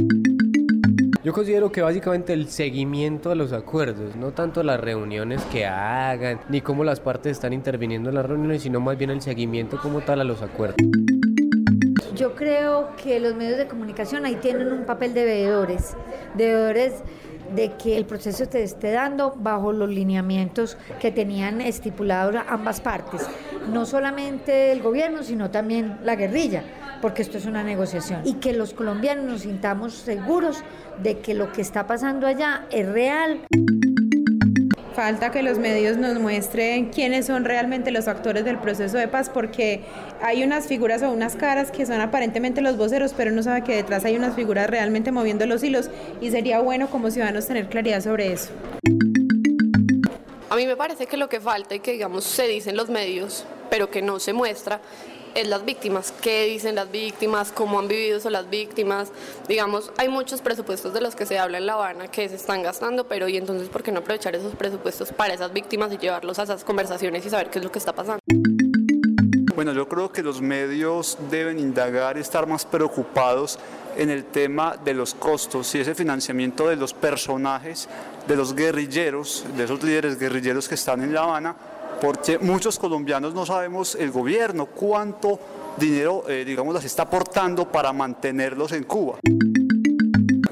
[1.24, 6.41] Yo considero que básicamente el seguimiento de los acuerdos, no tanto las reuniones que hagan,
[6.50, 10.02] ni cómo las partes están interviniendo en las reuniones, sino más bien el seguimiento como
[10.02, 10.78] tal a los acuerdos.
[12.15, 15.96] Yo creo que los medios de comunicación ahí tienen un papel de veedores,
[16.34, 16.94] de veedores
[17.54, 23.28] de que el proceso se esté dando bajo los lineamientos que tenían estipulados ambas partes,
[23.72, 26.64] no solamente el gobierno, sino también la guerrilla
[27.02, 28.22] porque esto es una negociación.
[28.24, 30.64] Y que los colombianos nos sintamos seguros
[31.04, 33.42] de que lo que está pasando allá es real.
[34.96, 39.30] Falta que los medios nos muestren quiénes son realmente los actores del proceso de paz,
[39.30, 39.82] porque
[40.22, 43.76] hay unas figuras o unas caras que son aparentemente los voceros, pero no sabe que
[43.76, 45.90] detrás hay unas figuras realmente moviendo los hilos
[46.22, 48.52] y sería bueno como ciudadanos tener claridad sobre eso.
[50.50, 52.90] A mí me parece que lo que falta y que digamos se dice en los
[52.90, 54.80] medios, pero que no se muestra,
[55.36, 59.12] es las víctimas, qué dicen las víctimas, cómo han vivido son las víctimas.
[59.48, 62.63] Digamos, hay muchos presupuestos de los que se habla en La Habana que se están
[62.63, 66.39] gastando, pero ¿y entonces por qué no aprovechar esos presupuestos para esas víctimas y llevarlos
[66.39, 68.21] a esas conversaciones y saber qué es lo que está pasando?
[69.56, 73.60] Bueno, yo creo que los medios deben indagar y estar más preocupados
[73.98, 77.88] en el tema de los costos y ese financiamiento de los personajes,
[78.28, 81.56] de los guerrilleros, de esos líderes guerrilleros que están en La Habana,
[82.06, 85.39] porque muchos colombianos no sabemos el gobierno cuánto
[85.76, 89.18] dinero, eh, digamos, las está aportando para mantenerlos en Cuba.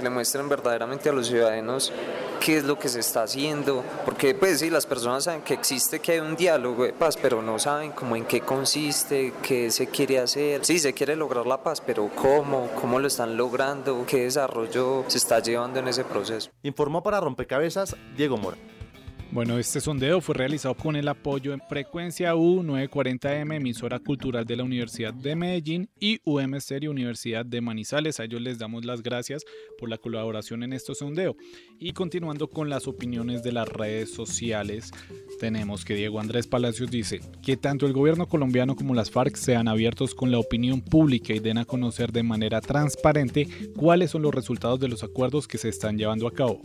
[0.01, 1.93] Le muestren verdaderamente a los ciudadanos
[2.39, 5.99] qué es lo que se está haciendo, porque pues sí, las personas saben que existe,
[5.99, 9.85] que hay un diálogo de paz, pero no saben cómo en qué consiste, qué se
[9.85, 10.65] quiere hacer.
[10.65, 15.19] Sí, se quiere lograr la paz, pero cómo, cómo lo están logrando, qué desarrollo se
[15.19, 16.49] está llevando en ese proceso.
[16.63, 18.57] Informó para Rompecabezas Diego Mora.
[19.33, 24.63] Bueno, este sondeo fue realizado con el apoyo en Frecuencia U940M, emisora cultural de la
[24.63, 28.19] Universidad de Medellín, y UM Serie Universidad de Manizales.
[28.19, 29.43] A ellos les damos las gracias
[29.79, 31.35] por la colaboración en este sondeo.
[31.79, 34.91] Y continuando con las opiniones de las redes sociales,
[35.39, 39.67] tenemos que Diego Andrés Palacios dice que tanto el gobierno colombiano como las FARC sean
[39.67, 44.35] abiertos con la opinión pública y den a conocer de manera transparente cuáles son los
[44.35, 46.61] resultados de los acuerdos que se están llevando a cabo.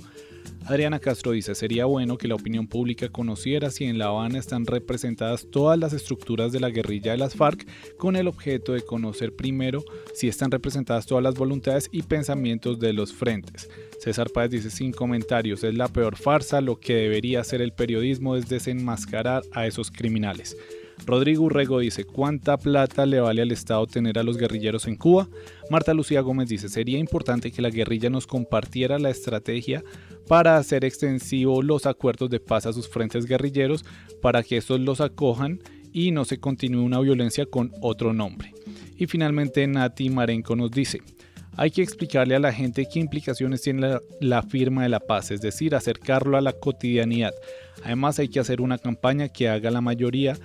[0.67, 4.67] Adriana Castro dice, sería bueno que la opinión pública conociera si en La Habana están
[4.67, 7.67] representadas todas las estructuras de la guerrilla de las FARC
[7.97, 9.83] con el objeto de conocer primero
[10.15, 13.71] si están representadas todas las voluntades y pensamientos de los frentes.
[13.99, 18.37] César Páez dice sin comentarios, es la peor farsa, lo que debería hacer el periodismo
[18.37, 20.57] es desenmascarar a esos criminales.
[21.07, 25.29] Rodrigo Urrego dice, ¿cuánta plata le vale al Estado tener a los guerrilleros en Cuba?
[25.71, 29.85] Marta Lucía Gómez dice, sería importante que la guerrilla nos compartiera la estrategia
[30.29, 33.85] para hacer extensivo los acuerdos de paz a sus frentes guerrilleros
[34.21, 35.61] para que estos los acojan
[35.93, 38.53] y no se continúe una violencia con otro nombre.
[38.97, 41.01] Y finalmente Nati Marenco nos dice,
[41.57, 45.41] hay que explicarle a la gente qué implicaciones tiene la, firma de la paz, es
[45.41, 47.33] decir, acercarlo a la cotidianidad.
[47.85, 50.37] Además hay que hacer una campaña que haga, la mayoría,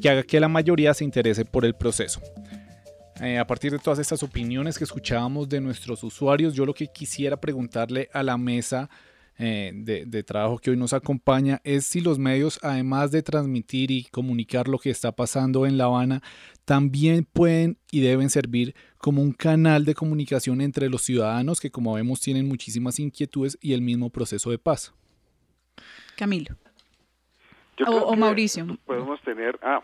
[0.00, 2.20] que, haga que la mayoría se interese por el proceso.
[3.20, 6.86] Eh, a partir de todas estas opiniones que escuchábamos de nuestros usuarios, yo lo que
[6.86, 8.90] quisiera preguntarle a la mesa
[9.38, 14.04] eh, de, trabajo que hoy nos acompaña es si los medios, además de transmitir y
[14.04, 16.22] comunicar lo que está pasando en La Habana,
[16.64, 21.94] también pueden y deben servir como un canal de comunicación entre los ciudadanos que como
[21.94, 24.94] vemos tienen muchísimas inquietudes y el mismo proceso de paz.
[26.16, 26.56] Camilo.
[27.86, 28.78] o, Mauricio.
[28.86, 29.58] Podemos tener...
[29.62, 29.82] Ah.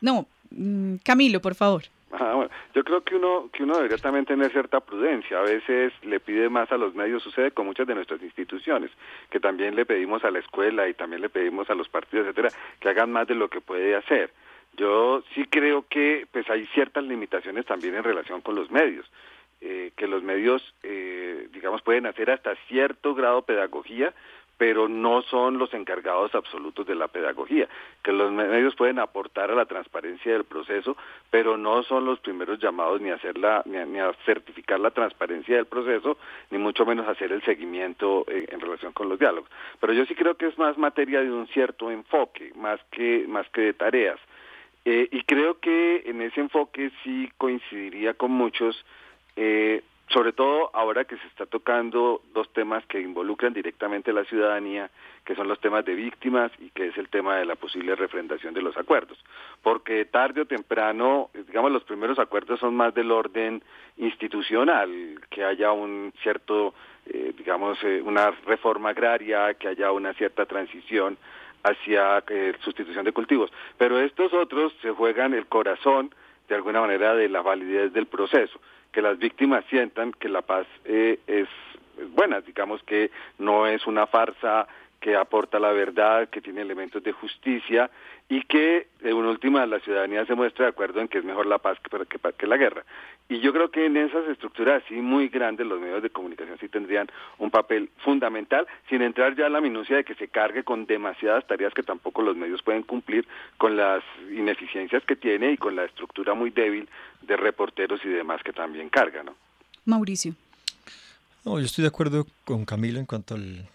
[0.00, 1.84] No, mm, Camilo, por favor.
[2.16, 5.38] Ah, yo creo que uno que uno debería también tener cierta prudencia.
[5.38, 8.92] A veces le pide más a los medios, sucede con muchas de nuestras instituciones,
[9.30, 12.50] que también le pedimos a la escuela y también le pedimos a los partidos, etcétera,
[12.78, 14.30] que hagan más de lo que puede hacer.
[14.76, 19.10] Yo sí creo que pues hay ciertas limitaciones también en relación con los medios.
[19.60, 24.12] Eh, que los medios, eh, digamos, pueden hacer hasta cierto grado pedagogía,
[24.56, 27.68] pero no son los encargados absolutos de la pedagogía,
[28.02, 30.96] que los medios pueden aportar a la transparencia del proceso,
[31.30, 33.34] pero no son los primeros llamados ni a, hacer
[33.66, 36.18] ni a, certificar la transparencia del proceso,
[36.50, 39.50] ni mucho menos hacer el seguimiento eh, en relación con los diálogos.
[39.80, 43.48] Pero yo sí creo que es más materia de un cierto enfoque, más que, más
[43.50, 44.20] que de tareas.
[44.84, 48.84] Eh, y creo que en ese enfoque sí coincidiría con muchos
[49.36, 54.24] eh, sobre todo ahora que se está tocando dos temas que involucran directamente a la
[54.24, 54.90] ciudadanía,
[55.24, 58.52] que son los temas de víctimas y que es el tema de la posible refrendación
[58.52, 59.18] de los acuerdos.
[59.62, 63.62] Porque tarde o temprano, digamos, los primeros acuerdos son más del orden
[63.96, 66.74] institucional, que haya un cierto,
[67.06, 71.16] eh, digamos, eh, una reforma agraria, que haya una cierta transición
[71.62, 73.50] hacia eh, sustitución de cultivos.
[73.78, 76.14] Pero estos otros se juegan el corazón,
[76.46, 78.60] de alguna manera, de la validez del proceso
[78.94, 81.48] que las víctimas sientan que la paz eh, es,
[82.14, 84.68] buena, digamos que no es una farsa
[85.04, 87.90] que aporta la verdad, que tiene elementos de justicia
[88.30, 91.58] y que en última la ciudadanía se muestra de acuerdo en que es mejor la
[91.58, 92.86] paz que, que, que, la guerra.
[93.28, 96.70] Y yo creo que en esas estructuras así muy grandes los medios de comunicación sí
[96.70, 100.86] tendrían un papel fundamental, sin entrar ya a la minucia de que se cargue con
[100.86, 103.28] demasiadas tareas que tampoco los medios pueden cumplir,
[103.58, 106.88] con las ineficiencias que tiene y con la estructura muy débil
[107.20, 109.22] de reporteros y demás que también carga.
[109.22, 109.34] ¿no?
[109.84, 110.32] Mauricio.
[111.44, 113.68] No, yo estoy de acuerdo con Camilo en cuanto al,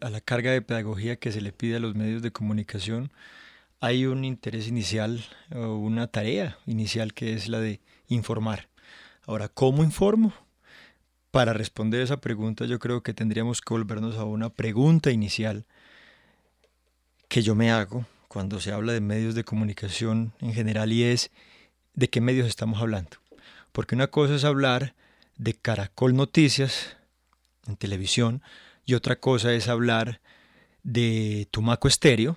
[0.00, 3.12] a la carga de pedagogía que se le pide a los medios de comunicación,
[3.80, 5.24] hay un interés inicial
[5.54, 8.68] o una tarea inicial que es la de informar.
[9.26, 10.32] Ahora, ¿cómo informo?
[11.30, 15.66] Para responder esa pregunta yo creo que tendríamos que volvernos a una pregunta inicial
[17.28, 21.30] que yo me hago cuando se habla de medios de comunicación en general y es
[21.94, 23.18] de qué medios estamos hablando.
[23.72, 24.94] Porque una cosa es hablar
[25.36, 26.96] de Caracol Noticias
[27.66, 28.42] en televisión,
[28.86, 30.20] y otra cosa es hablar
[30.82, 32.36] de Tumaco Estéreo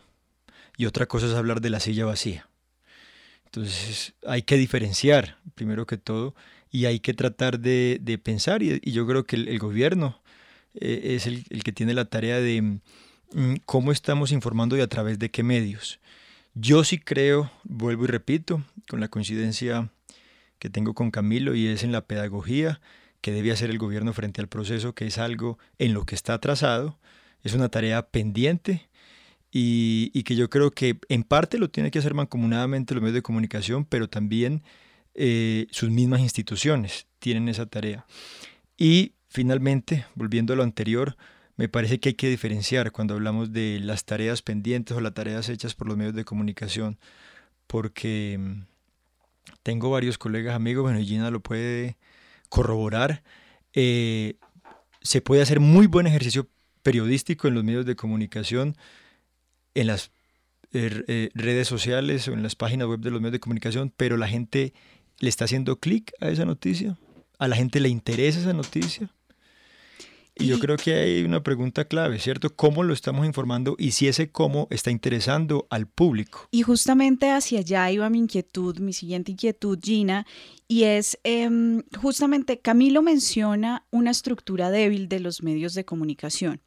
[0.78, 2.48] y otra cosa es hablar de la silla vacía.
[3.46, 6.36] Entonces hay que diferenciar, primero que todo,
[6.70, 10.22] y hay que tratar de, pensar, y, yo creo que el, gobierno
[10.76, 14.88] eh, es el, el, que tiene la tarea de mm, cómo estamos informando y a
[14.88, 16.00] través de qué medios.
[16.54, 19.90] Yo sí creo, vuelvo y repito, con la coincidencia
[20.60, 22.82] que tengo con Camilo, y es en la pedagogía,
[23.28, 26.34] que debe hacer el gobierno frente al proceso, que es algo en lo que está
[26.34, 26.98] atrasado,
[27.44, 28.88] es una tarea pendiente
[29.52, 33.22] y, que yo creo que en parte lo tiene que hacer mancomunadamente los medios de
[33.22, 34.64] comunicación, pero también
[35.14, 38.06] eh, sus mismas instituciones tienen esa tarea.
[38.78, 41.18] Y finalmente, volviendo a lo anterior,
[41.58, 45.50] me parece que hay que diferenciar cuando hablamos de las tareas pendientes o las tareas
[45.50, 46.98] hechas por los medios de comunicación,
[47.68, 48.62] porque mm,
[49.64, 51.98] tengo varios colegas amigos, bueno, Gina lo puede
[52.50, 53.24] corroborar.
[53.74, 54.36] Eh,
[55.02, 56.50] se puede hacer muy buen ejercicio
[56.84, 58.76] periodístico en los medios de comunicación,
[59.74, 60.12] en las
[60.74, 64.18] eh, eh, redes sociales o en las páginas web de los medios de comunicación, pero
[64.18, 64.74] la gente
[65.20, 66.98] le está haciendo clic a esa noticia,
[67.40, 69.10] a la gente le interesa esa noticia.
[70.40, 72.56] Y yo creo que hay una pregunta clave, ¿cierto?
[72.56, 76.48] ¿Cómo lo estamos informando y si ese cómo está interesando al público?
[76.52, 80.26] Y justamente hacia allá iba mi inquietud, mi siguiente inquietud, Gina,
[80.68, 86.62] y es em, justamente Camilo menciona una estructura débil de los medios de comunicación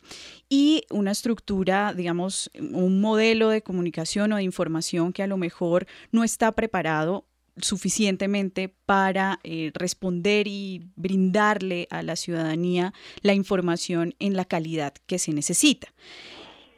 [0.49, 5.87] y una estructura, digamos, un modelo de comunicación o de información que a lo mejor
[6.13, 7.27] no está preparado
[7.63, 12.93] suficientemente para eh, responder y brindarle a la ciudadanía
[13.23, 15.89] la información en la calidad que se necesita.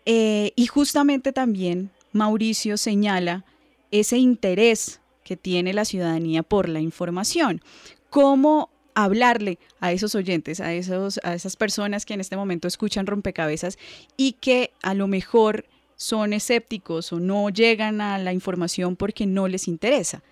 [0.04, 3.44] Eh, y justamente también Mauricio señala
[3.90, 7.62] ese interés que tiene la ciudadanía por la información.
[8.10, 13.06] ¿Cómo hablarle a esos oyentes, a, esos, a esas personas que en este momento escuchan
[13.06, 13.78] rompecabezas
[14.16, 15.66] y que a lo mejor
[15.96, 20.22] son escépticos o no llegan a la información porque no les interesa?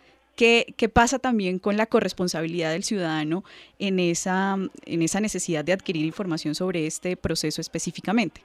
[0.40, 3.44] ¿Qué, pasa también con la corresponsabilidad del ciudadano
[3.78, 8.40] en esa, en esa necesidad de adquirir información sobre este proceso específicamente?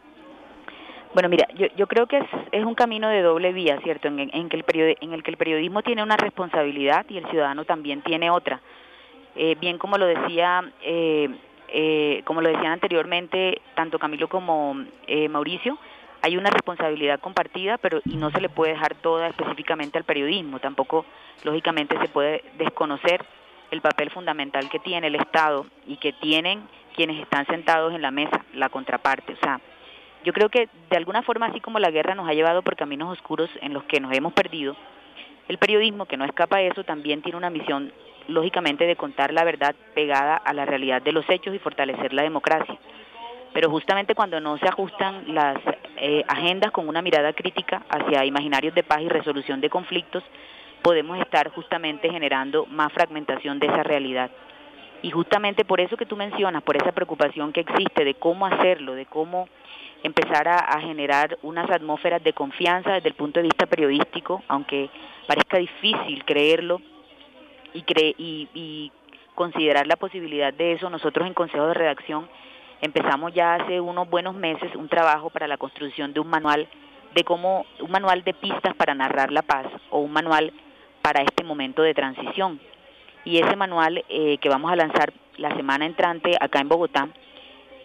[1.13, 4.09] Bueno, mira, yo, yo creo que es, es, un camino de doble vía, ¿cierto?
[4.09, 4.17] En,
[4.49, 4.65] que el
[4.99, 8.59] en el que el periodismo tiene una responsabilidad y el ciudadano también tiene otra.
[9.37, 11.29] Eh, bien como lo decía, eh,
[11.69, 14.83] eh, como lo decían anteriormente, tanto Camilo como
[15.29, 15.77] Mauricio,
[16.25, 20.57] hay una responsabilidad compartida, pero y no se le puede dejar toda específicamente al periodismo.
[20.57, 21.05] Tampoco,
[21.43, 23.23] lógicamente, se puede desconocer
[23.69, 26.63] el papel fundamental que tiene el Estado y que tienen
[26.95, 29.33] quienes están sentados en la mesa, la contraparte.
[29.33, 29.61] O sea,
[30.23, 33.11] yo creo que de alguna forma, así como la guerra nos ha llevado por caminos
[33.11, 34.75] oscuros en los que nos hemos perdido,
[35.47, 37.93] el periodismo, que no escapa de eso, también tiene una misión,
[38.27, 42.23] lógicamente, de contar la verdad pegada a la realidad de los hechos y fortalecer la
[42.23, 42.79] democracia.
[43.53, 45.57] pero justamente cuando no se ajustan las
[45.97, 50.23] eh, agendas con una mirada crítica hacia imaginarios de paz y resolución de conflictos,
[50.81, 54.29] podemos estar justamente generando más fragmentación de esa realidad.
[55.01, 58.93] Y justamente por eso que tú mencionas, por esa preocupación que existe de cómo hacerlo,
[58.93, 59.47] de cómo
[60.03, 64.89] empezar a, generar unas atmósferas de confianza desde el punto de vista periodístico, aunque
[65.27, 66.81] parezca difícil creerlo
[67.73, 67.83] y,
[68.53, 68.91] y
[69.33, 72.27] considerar la posibilidad de eso, nosotros en Consejo de Redacción
[72.85, 76.67] empezamos ya hace unos buenos meses un trabajo para la construcción de un manual
[77.13, 80.53] de cómo un manual de pistas para narrar la paz o un manual
[81.01, 82.59] para este momento de transición.
[83.23, 87.09] Y ese manual eh, que vamos a lanzar la semana entrante acá en Bogotá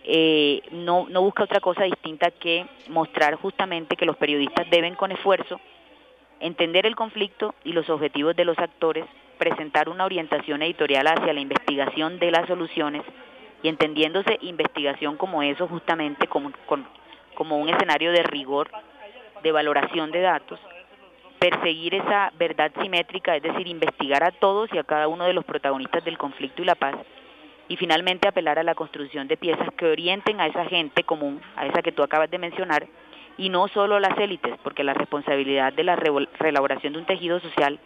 [0.04, 5.12] eh, no, no busca otra cosa distinta que mostrar justamente que los periodistas deben con
[5.12, 5.60] esfuerzo
[6.40, 9.04] entender el conflicto y los objetivos de los actores,
[9.38, 13.02] presentar una orientación editorial hacia la investigación de las soluciones
[13.62, 16.52] y entendiéndose investigación como eso justamente como,
[17.34, 18.70] como un escenario de rigor,
[19.42, 20.60] de valoración de datos,
[21.38, 25.44] perseguir esa verdad simétrica, es decir, investigar a todos y a cada uno de los
[25.44, 26.96] protagonistas del conflicto y la paz,
[27.68, 31.66] y finalmente apelar a la construcción de piezas que orienten a esa gente común, a
[31.66, 32.86] esa que tú acabas de mencionar,
[33.38, 37.40] y no solo a las élites, porque la responsabilidad de la reelaboración de un tejido
[37.40, 37.78] social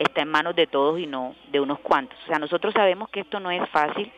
[0.00, 2.18] está en manos de todos y no de unos cuantos.
[2.24, 4.10] O sea, nosotros sabemos que esto no es fácil,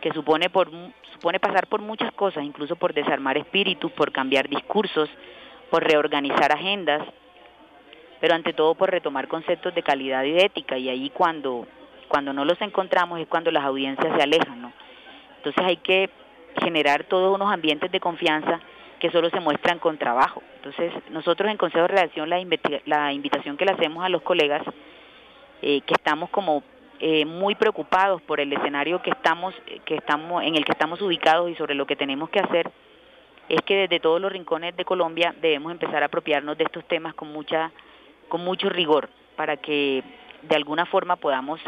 [0.00, 0.70] que supone, por,
[1.12, 5.08] supone pasar por muchas cosas, incluso por desarmar espíritus, por cambiar discursos,
[5.70, 7.06] por reorganizar agendas,
[8.20, 11.66] pero ante todo por retomar conceptos de calidad y de ética, y ahí cuando,
[12.08, 14.72] cuando no los encontramos es cuando las audiencias se alejan, ¿no?
[15.36, 16.10] Entonces hay que
[16.60, 18.60] generar todos unos ambientes de confianza
[18.98, 20.42] que solo se muestran con trabajo.
[20.56, 22.38] Entonces, nosotros en Consejo de Redacción la,
[22.84, 24.62] la invitación que le hacemos a los colegas,
[25.62, 26.62] eh, que estamos como
[27.00, 31.50] eh, muy preocupados por el escenario que estamos, que estamos, en el que estamos ubicados
[31.50, 32.70] y sobre lo que tenemos que hacer,
[33.48, 37.14] es que desde todos los rincones de Colombia debemos empezar a apropiarnos de estos temas
[37.14, 37.72] con mucha
[38.28, 40.04] con mucho rigor para que
[40.42, 41.60] de alguna forma podamos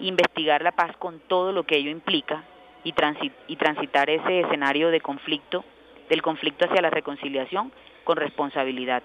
[0.00, 2.42] investigar la paz con todo lo que ello implica
[2.82, 2.94] y,
[3.46, 5.64] y transitar ese escenario de conflicto,
[6.08, 7.72] del conflicto hacia la reconciliación
[8.04, 9.02] con responsabilidad.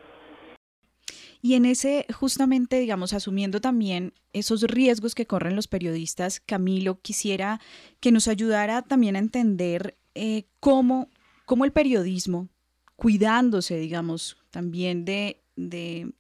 [1.47, 7.61] Y en ese, justamente, digamos, asumiendo también esos riesgos que corren los periodistas, Camilo, quisiera
[7.99, 11.09] que nos ayudara también a entender eh, cómo,
[11.45, 12.49] cómo, el periodismo,
[12.97, 16.11] cuidándose, digamos, también de, de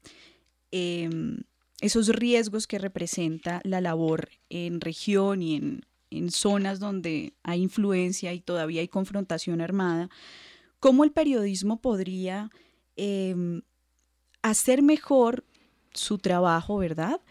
[0.71, 1.43] Em,
[1.79, 5.83] esos riesgos que representa la labor en región y en,
[6.31, 10.09] zonas donde hay influencia y todavía hay confrontación armada,
[10.79, 12.49] cómo el periodismo podría
[12.95, 13.61] em,
[14.41, 15.43] hacer mejor
[15.93, 17.21] su trabajo, ¿verdad?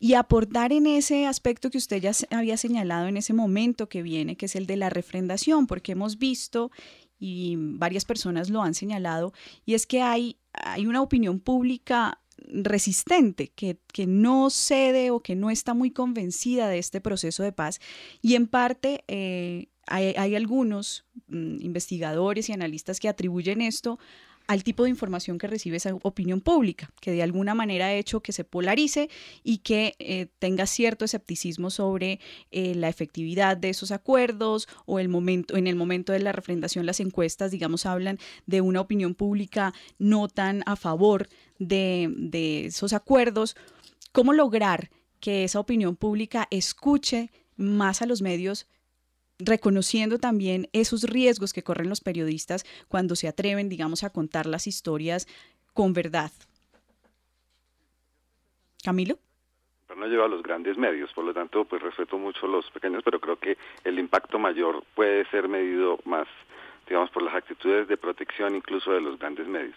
[0.00, 4.36] Y aportar en ese aspecto que usted ya había señalado en ese momento que viene,
[4.36, 6.70] que es el de la refrendación, porque hemos visto
[7.18, 9.32] y varias personas lo han señalado,
[9.64, 15.34] y es que hay, hay una opinión pública resistente, que, que, no cede o que
[15.34, 17.80] no está muy convencida de este proceso de paz.
[18.20, 23.98] Y en parte eh, hay, algunos mm, investigadores y analistas que atribuyen esto
[24.46, 28.20] al tipo de información que recibe esa opinión pública, que de alguna manera ha hecho
[28.20, 29.08] que se polarice
[29.42, 32.20] y que eh, tenga cierto escepticismo sobre
[32.50, 36.84] eh, la efectividad de esos acuerdos o el momento, en el momento de la refrendación
[36.84, 41.28] las encuestas, digamos, hablan de una opinión pública no tan a favor
[41.58, 43.56] de, de esos acuerdos.
[44.12, 44.90] ¿Cómo lograr
[45.20, 48.66] que esa opinión pública escuche más a los medios
[49.38, 54.66] reconociendo también esos riesgos que corren los periodistas cuando se atreven, digamos, a contar las
[54.66, 55.26] historias
[55.72, 56.30] con verdad.
[58.82, 59.18] Camilo.
[59.96, 63.20] No lleva a los grandes medios, por lo tanto, pues respeto mucho los pequeños, pero
[63.20, 66.26] creo que el impacto mayor puede ser medido más
[66.86, 69.76] digamos, por las actitudes de protección incluso de los grandes medios.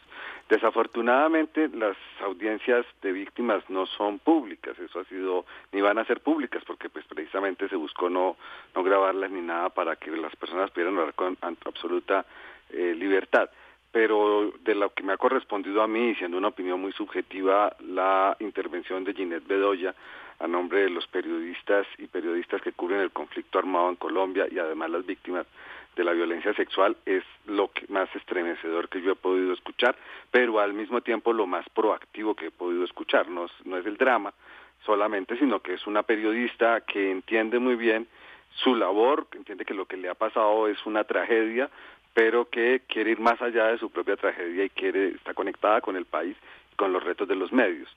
[0.49, 6.21] Desafortunadamente, las audiencias de víctimas no son públicas, eso ha sido, ni van a ser
[6.21, 8.37] públicas, porque pues precisamente se buscó no,
[8.75, 12.25] no grabarlas ni nada para que las personas pudieran hablar con absoluta
[12.69, 13.49] eh, libertad
[13.89, 18.35] pero de lo que me ha correspondido a mí, siendo una opinión muy subjetiva, la
[18.39, 19.95] intervención de Ginette Bedoya
[20.39, 24.59] a nombre de los periodistas y periodistas que cubren el conflicto armado en Colombia y
[24.59, 25.47] además las víctimas
[25.97, 29.97] de la violencia sexual es lo que más estremecedor que yo he podido escuchar,
[30.31, 33.27] pero al mismo tiempo lo más proactivo que he podido escuchar.
[33.27, 34.33] No, no es el drama
[34.85, 38.07] solamente, sino que es una periodista que entiende muy bien
[38.63, 41.69] su labor, que entiende que lo que le ha pasado es una tragedia,
[42.13, 45.95] pero que quiere ir más allá de su propia tragedia y quiere está conectada con
[45.95, 46.37] el país
[46.71, 47.89] y con los retos de los medios.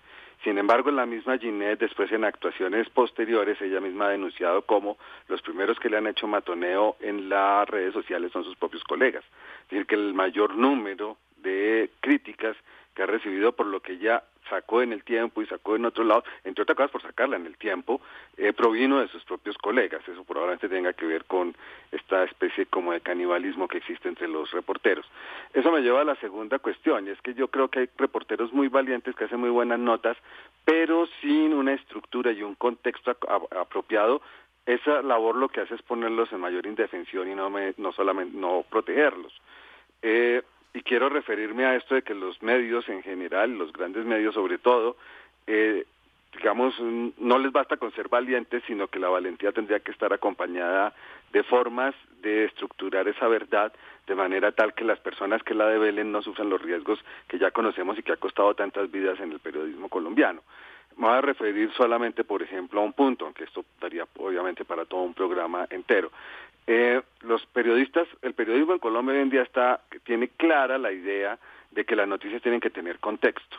[0.42, 4.96] Sin embargo, la misma Ginette, después en actuaciones posteriores, ella misma ha denunciado como
[5.28, 9.24] los primeros que le han hecho matoneo en las redes sociales son sus propios colegas.
[9.64, 12.56] Es decir, que el mayor número de críticas
[12.94, 16.02] que ha recibido por lo que ella sacó en el tiempo y sacó en otro
[16.02, 18.00] lado, entre otras cosas por sacarla en el tiempo,
[18.36, 20.02] eh, provino de sus propios colegas.
[20.08, 21.54] Eso probablemente tenga que ver con
[21.92, 25.06] esta especie como de canibalismo que existe entre los reporteros.
[25.54, 28.52] Eso me lleva a la segunda cuestión, y es que yo creo que hay reporteros
[28.52, 30.16] muy valientes que hacen muy buenas notas,
[30.64, 33.16] pero sin una estructura y un contexto
[33.50, 34.20] apropiado
[34.66, 38.64] esa labor lo que hace es ponerlos en mayor indefensión y no, no solamente no
[38.68, 39.32] protegerlos.
[40.02, 44.34] Eh, y quiero referirme a esto de que los medios en general, los grandes medios
[44.34, 44.96] sobre todo,
[45.46, 45.84] eh,
[46.32, 50.94] digamos, no les basta con ser valientes, sino que la valentía tendría que estar acompañada
[51.32, 53.72] de formas de estructurar esa verdad
[54.06, 56.98] de manera tal que las personas que la develen no sufran los riesgos
[57.28, 60.42] que ya conocemos y que ha costado tantas vidas en el periodismo colombiano.
[60.96, 64.84] Me voy a referir solamente, por ejemplo, a un punto, aunque esto daría obviamente para
[64.84, 66.10] todo un programa entero.
[66.72, 71.36] Eh, los periodistas, el periodismo en Colombia hoy en día está, tiene clara la idea
[71.72, 73.56] de que las noticias tienen que tener contexto.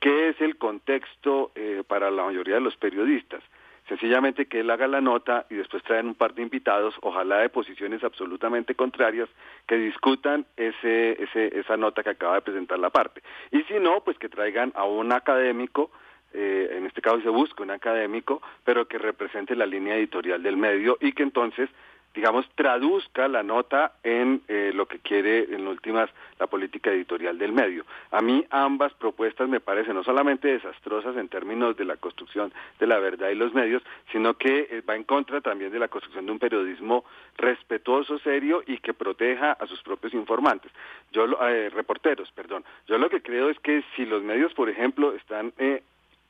[0.00, 3.42] ¿Qué es el contexto eh, para la mayoría de los periodistas?
[3.88, 7.50] Sencillamente que él haga la nota y después traen un par de invitados, ojalá de
[7.50, 9.28] posiciones absolutamente contrarias,
[9.66, 13.20] que discutan ese, ese, esa nota que acaba de presentar la parte.
[13.50, 15.90] Y si no, pues que traigan a un académico
[16.32, 20.58] eh, en este caso se busca un académico, pero que represente la línea editorial del
[20.58, 21.70] medio y que entonces
[22.16, 26.08] digamos, traduzca la nota en eh, lo que quiere, en últimas,
[26.40, 27.84] la política editorial del medio.
[28.10, 32.86] A mí ambas propuestas me parecen no solamente desastrosas en términos de la construcción de
[32.86, 36.24] la verdad y los medios, sino que eh, va en contra también de la construcción
[36.24, 37.04] de un periodismo
[37.36, 40.72] respetuoso, serio y que proteja a sus propios informantes.
[41.12, 42.64] Yo, eh, reporteros, perdón.
[42.88, 45.52] Yo lo que creo es que si los medios, por ejemplo, están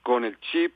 [0.03, 0.73] con el chip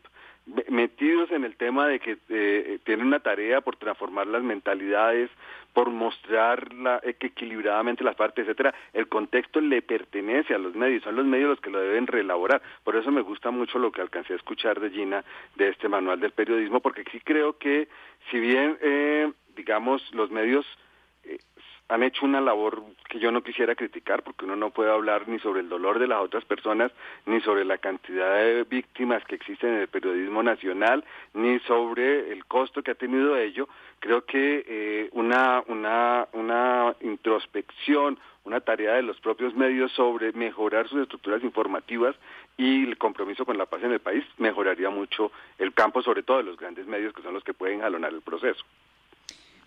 [0.68, 5.30] metidos en el tema de que eh, tienen una tarea por transformar las mentalidades,
[5.72, 11.16] por mostrar la, equilibradamente las partes, etcétera, el contexto le pertenece a los medios, son
[11.16, 12.60] los medios los que lo deben reelaborar.
[12.82, 15.24] Por eso me gusta mucho lo que alcancé a escuchar de Gina
[15.56, 17.88] de este manual del periodismo, porque sí creo que
[18.30, 20.66] si bien, eh, digamos, los medios
[21.24, 21.38] eh,
[21.90, 25.40] han hecho una labor que yo no quisiera criticar porque uno no puede hablar ni
[25.40, 26.92] sobre el dolor de las otras personas,
[27.26, 32.44] ni sobre la cantidad de víctimas que existen en el periodismo nacional, ni sobre el
[32.44, 33.68] costo que ha tenido ello.
[33.98, 40.88] Creo que eh, una, una, una introspección, una tarea de los propios medios sobre mejorar
[40.88, 42.14] sus estructuras informativas
[42.56, 46.36] y el compromiso con la paz en el país mejoraría mucho el campo, sobre todo
[46.36, 48.64] de los grandes medios que son los que pueden jalonar el proceso.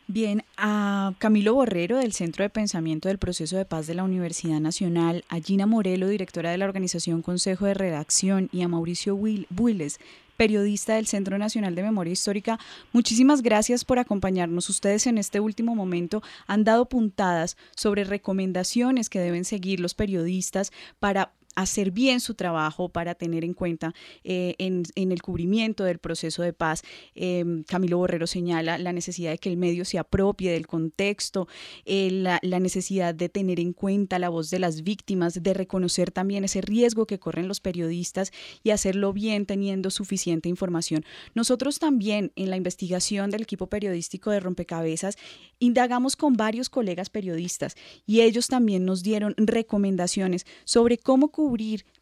[0.08, 4.60] Bien, a Camilo Borrero del Centro de Pensamiento del Proceso de Paz de la Universidad
[4.60, 10.00] Nacional, a Gina Morelo, directora de la organización Consejo de Redacción, y a Mauricio Builes,
[10.36, 12.60] periodista del Centro Nacional de Memoria Histórica.
[12.92, 14.70] Muchísimas gracias por acompañarnos.
[14.70, 20.74] Ustedes en este último momento han dado puntadas sobre recomendaciones que deben seguir los periodistas
[21.00, 23.94] para hacer bien su trabajo para tener en cuenta
[24.24, 26.84] eh, en, el cubrimiento del proceso de paz.
[27.16, 31.48] Em, Camilo Borrero señala la necesidad de que el medio se apropie del contexto,
[31.86, 36.12] eh, la, la, necesidad de tener en cuenta la voz de las víctimas, de reconocer
[36.12, 38.32] también ese riesgo que corren los periodistas
[38.64, 41.04] y hacerlo bien teniendo suficiente información.
[41.36, 45.18] Nosotros también en la investigación del equipo periodístico de Rompecabezas
[45.60, 47.76] indagamos con varios colegas periodistas
[48.06, 51.43] y ellos también nos dieron recomendaciones sobre cómo cubrir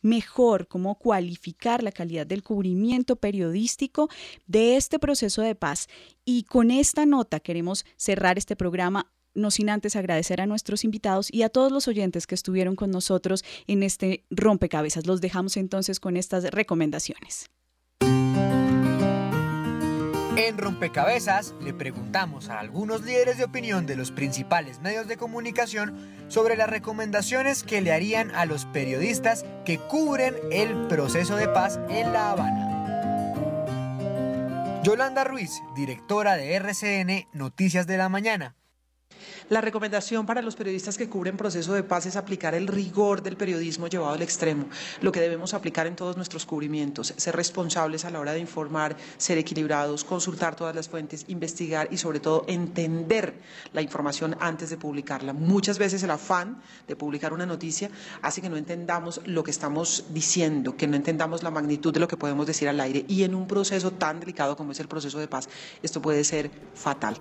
[0.01, 4.09] mejor, cómo cualificar la calidad del cubrimiento periodístico
[4.47, 5.87] de este proceso de paz.
[6.25, 11.31] Y con esta nota queremos cerrar este programa no sin antes agradecer a nuestros invitados
[11.31, 15.07] y a todos los oyentes que estuvieron con nosotros en este rompecabezas.
[15.07, 17.49] Los dejamos entonces con estas recomendaciones.
[20.47, 25.95] En Rompecabezas le preguntamos a algunos líderes de opinión de los principales medios de comunicación
[26.29, 31.79] sobre las recomendaciones que le harían a los periodistas que cubren el proceso de paz
[31.89, 32.71] en La Habana.
[34.83, 38.55] Yolanda Ruiz, directora de RCN Noticias de la Mañana.
[39.49, 43.38] La recomendación para los periodistas que cubren proceso de paz es aplicar el rigor del
[43.38, 44.65] periodismo llevado al extremo,
[45.01, 48.95] lo que debemos aplicar en todos nuestros cubrimientos, ser responsables a la hora de informar,
[49.17, 53.34] ser equilibrados, consultar todas las fuentes, investigar y sobre todo entender
[53.74, 55.34] la información antes de publicarla.
[55.34, 57.89] Muchas veces el afán de publicar una noticia
[58.22, 62.07] hace que no entendamos lo que estamos diciendo, que no entendamos la magnitud de lo
[62.07, 65.19] que podemos decir al aire y en un proceso tan delicado como es el proceso
[65.19, 65.49] de paz,
[65.82, 67.19] esto puede ser fatal.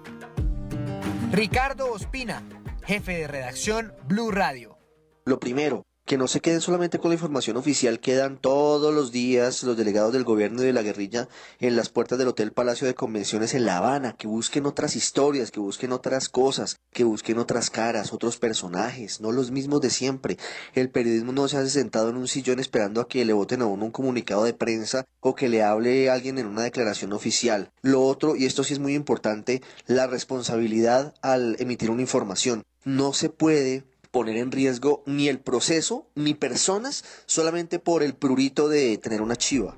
[1.33, 2.43] Ricardo Ospina,
[2.85, 4.77] jefe de redacción Blue Radio.
[5.25, 9.13] Lo primero, que no se queden solamente con la información oficial que dan todos los
[9.13, 11.29] días los delegados del gobierno y de la guerrilla
[11.61, 15.53] en las puertas del Hotel Palacio de Convenciones en La Habana, que busquen otras historias,
[15.53, 20.37] que busquen otras cosas, que busquen otras caras, otros personajes, no los mismos de siempre.
[20.75, 23.67] El periodismo no se hace sentado en un sillón esperando a que le voten a
[23.67, 27.71] uno un comunicado de prensa o que le hable alguien en una declaración oficial.
[27.83, 32.65] Lo otro, y esto sí es muy importante, la responsabilidad al emitir una información.
[32.83, 38.69] No se puede poner en riesgo ni el proceso ni personas solamente por el prurito
[38.69, 39.77] de tener una chiva.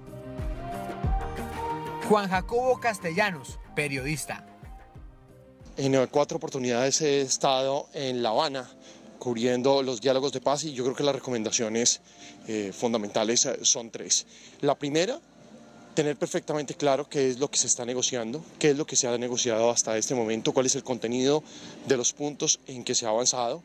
[2.08, 4.46] Juan Jacobo Castellanos, periodista.
[5.76, 8.68] En cuatro oportunidades he estado en La Habana
[9.22, 12.00] cubriendo los diálogos de paz y yo creo que las recomendaciones
[12.48, 14.26] eh, fundamentales eh, son tres.
[14.60, 15.20] La primera,
[15.94, 19.08] tener perfectamente claro qué es lo que se está negociando, qué es lo que se
[19.08, 21.42] ha negociado hasta este momento, cuál es el contenido
[21.86, 23.62] de los puntos en que se ha avanzado.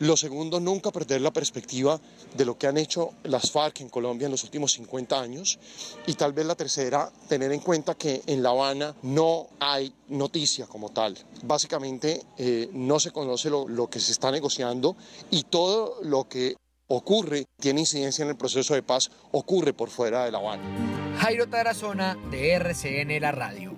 [0.00, 2.00] Lo segundo, nunca perder la perspectiva
[2.36, 5.58] de lo que han hecho las FARC en Colombia en los últimos 50 años.
[6.06, 10.66] Y tal vez la tercera, tener en cuenta que en La Habana no hay noticia
[10.66, 11.18] como tal.
[11.42, 14.96] Básicamente eh, no se conoce lo, lo que se está negociando
[15.32, 16.54] y todo lo que
[16.86, 20.97] ocurre, tiene incidencia en el proceso de paz, ocurre por fuera de La Habana.
[21.20, 23.77] Jairo Tarazona de RCN La Radio.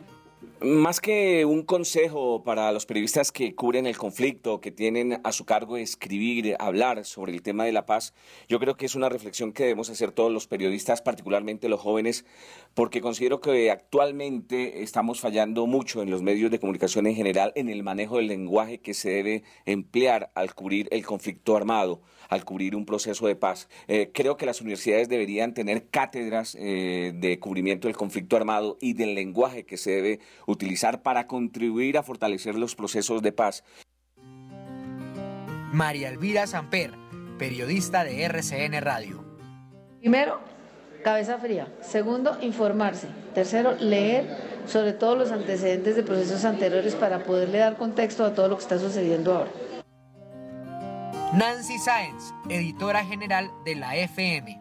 [0.63, 5.47] Más que un consejo para los periodistas que cubren el conflicto, que tienen a su
[5.47, 8.13] cargo escribir, hablar sobre el tema de la paz,
[8.47, 12.27] yo creo que es una reflexión que debemos hacer todos los periodistas, particularmente los jóvenes,
[12.75, 17.71] porque considero que actualmente estamos fallando mucho en los medios de comunicación en general en
[17.71, 22.75] el manejo del lenguaje que se debe emplear al cubrir el conflicto armado al cubrir
[22.77, 23.69] un proceso de paz.
[23.89, 28.95] Eh, creo que las universidades deberían tener cátedras eh, de cubrimiento del conflicto armado y
[28.95, 33.64] del lenguaje que se debe utilizar para contribuir a fortalecer los procesos de paz.
[35.72, 36.94] María Elvira Samper,
[37.38, 39.24] periodista de RCN Radio.
[40.01, 40.40] Primero,
[41.05, 41.72] cabeza fría.
[41.80, 43.09] Segundo, informarse.
[43.34, 48.48] Tercero, leer sobre todos los antecedentes de procesos anteriores para poderle dar contexto a todo
[48.48, 49.51] lo que está sucediendo ahora.
[51.32, 54.60] Nancy Sáenz, editora general de la FM.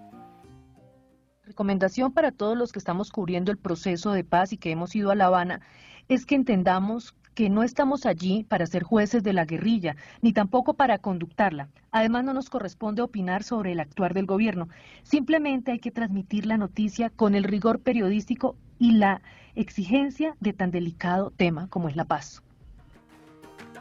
[1.50, 5.10] Recomendación para todos los que estamos cubriendo el proceso de paz y que hemos ido
[5.10, 5.62] a La Habana
[6.08, 10.76] es que entendamos que no estamos allí para ser jueces de la guerrilla, ni tampoco
[10.76, 11.68] para conductarla.
[11.90, 14.70] Además, no nos corresponde opinar sobre el actuar del gobierno.
[15.02, 19.24] Simplemente hay que transmitir la noticia con el rigor periodístico y la
[19.56, 22.44] exigencia de tan delicado tema como es la paz.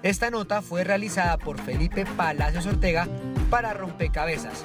[0.02, 3.06] Esta nota fue realizada por Felipe Palacios Ortega
[3.50, 4.64] para Rompecabezas.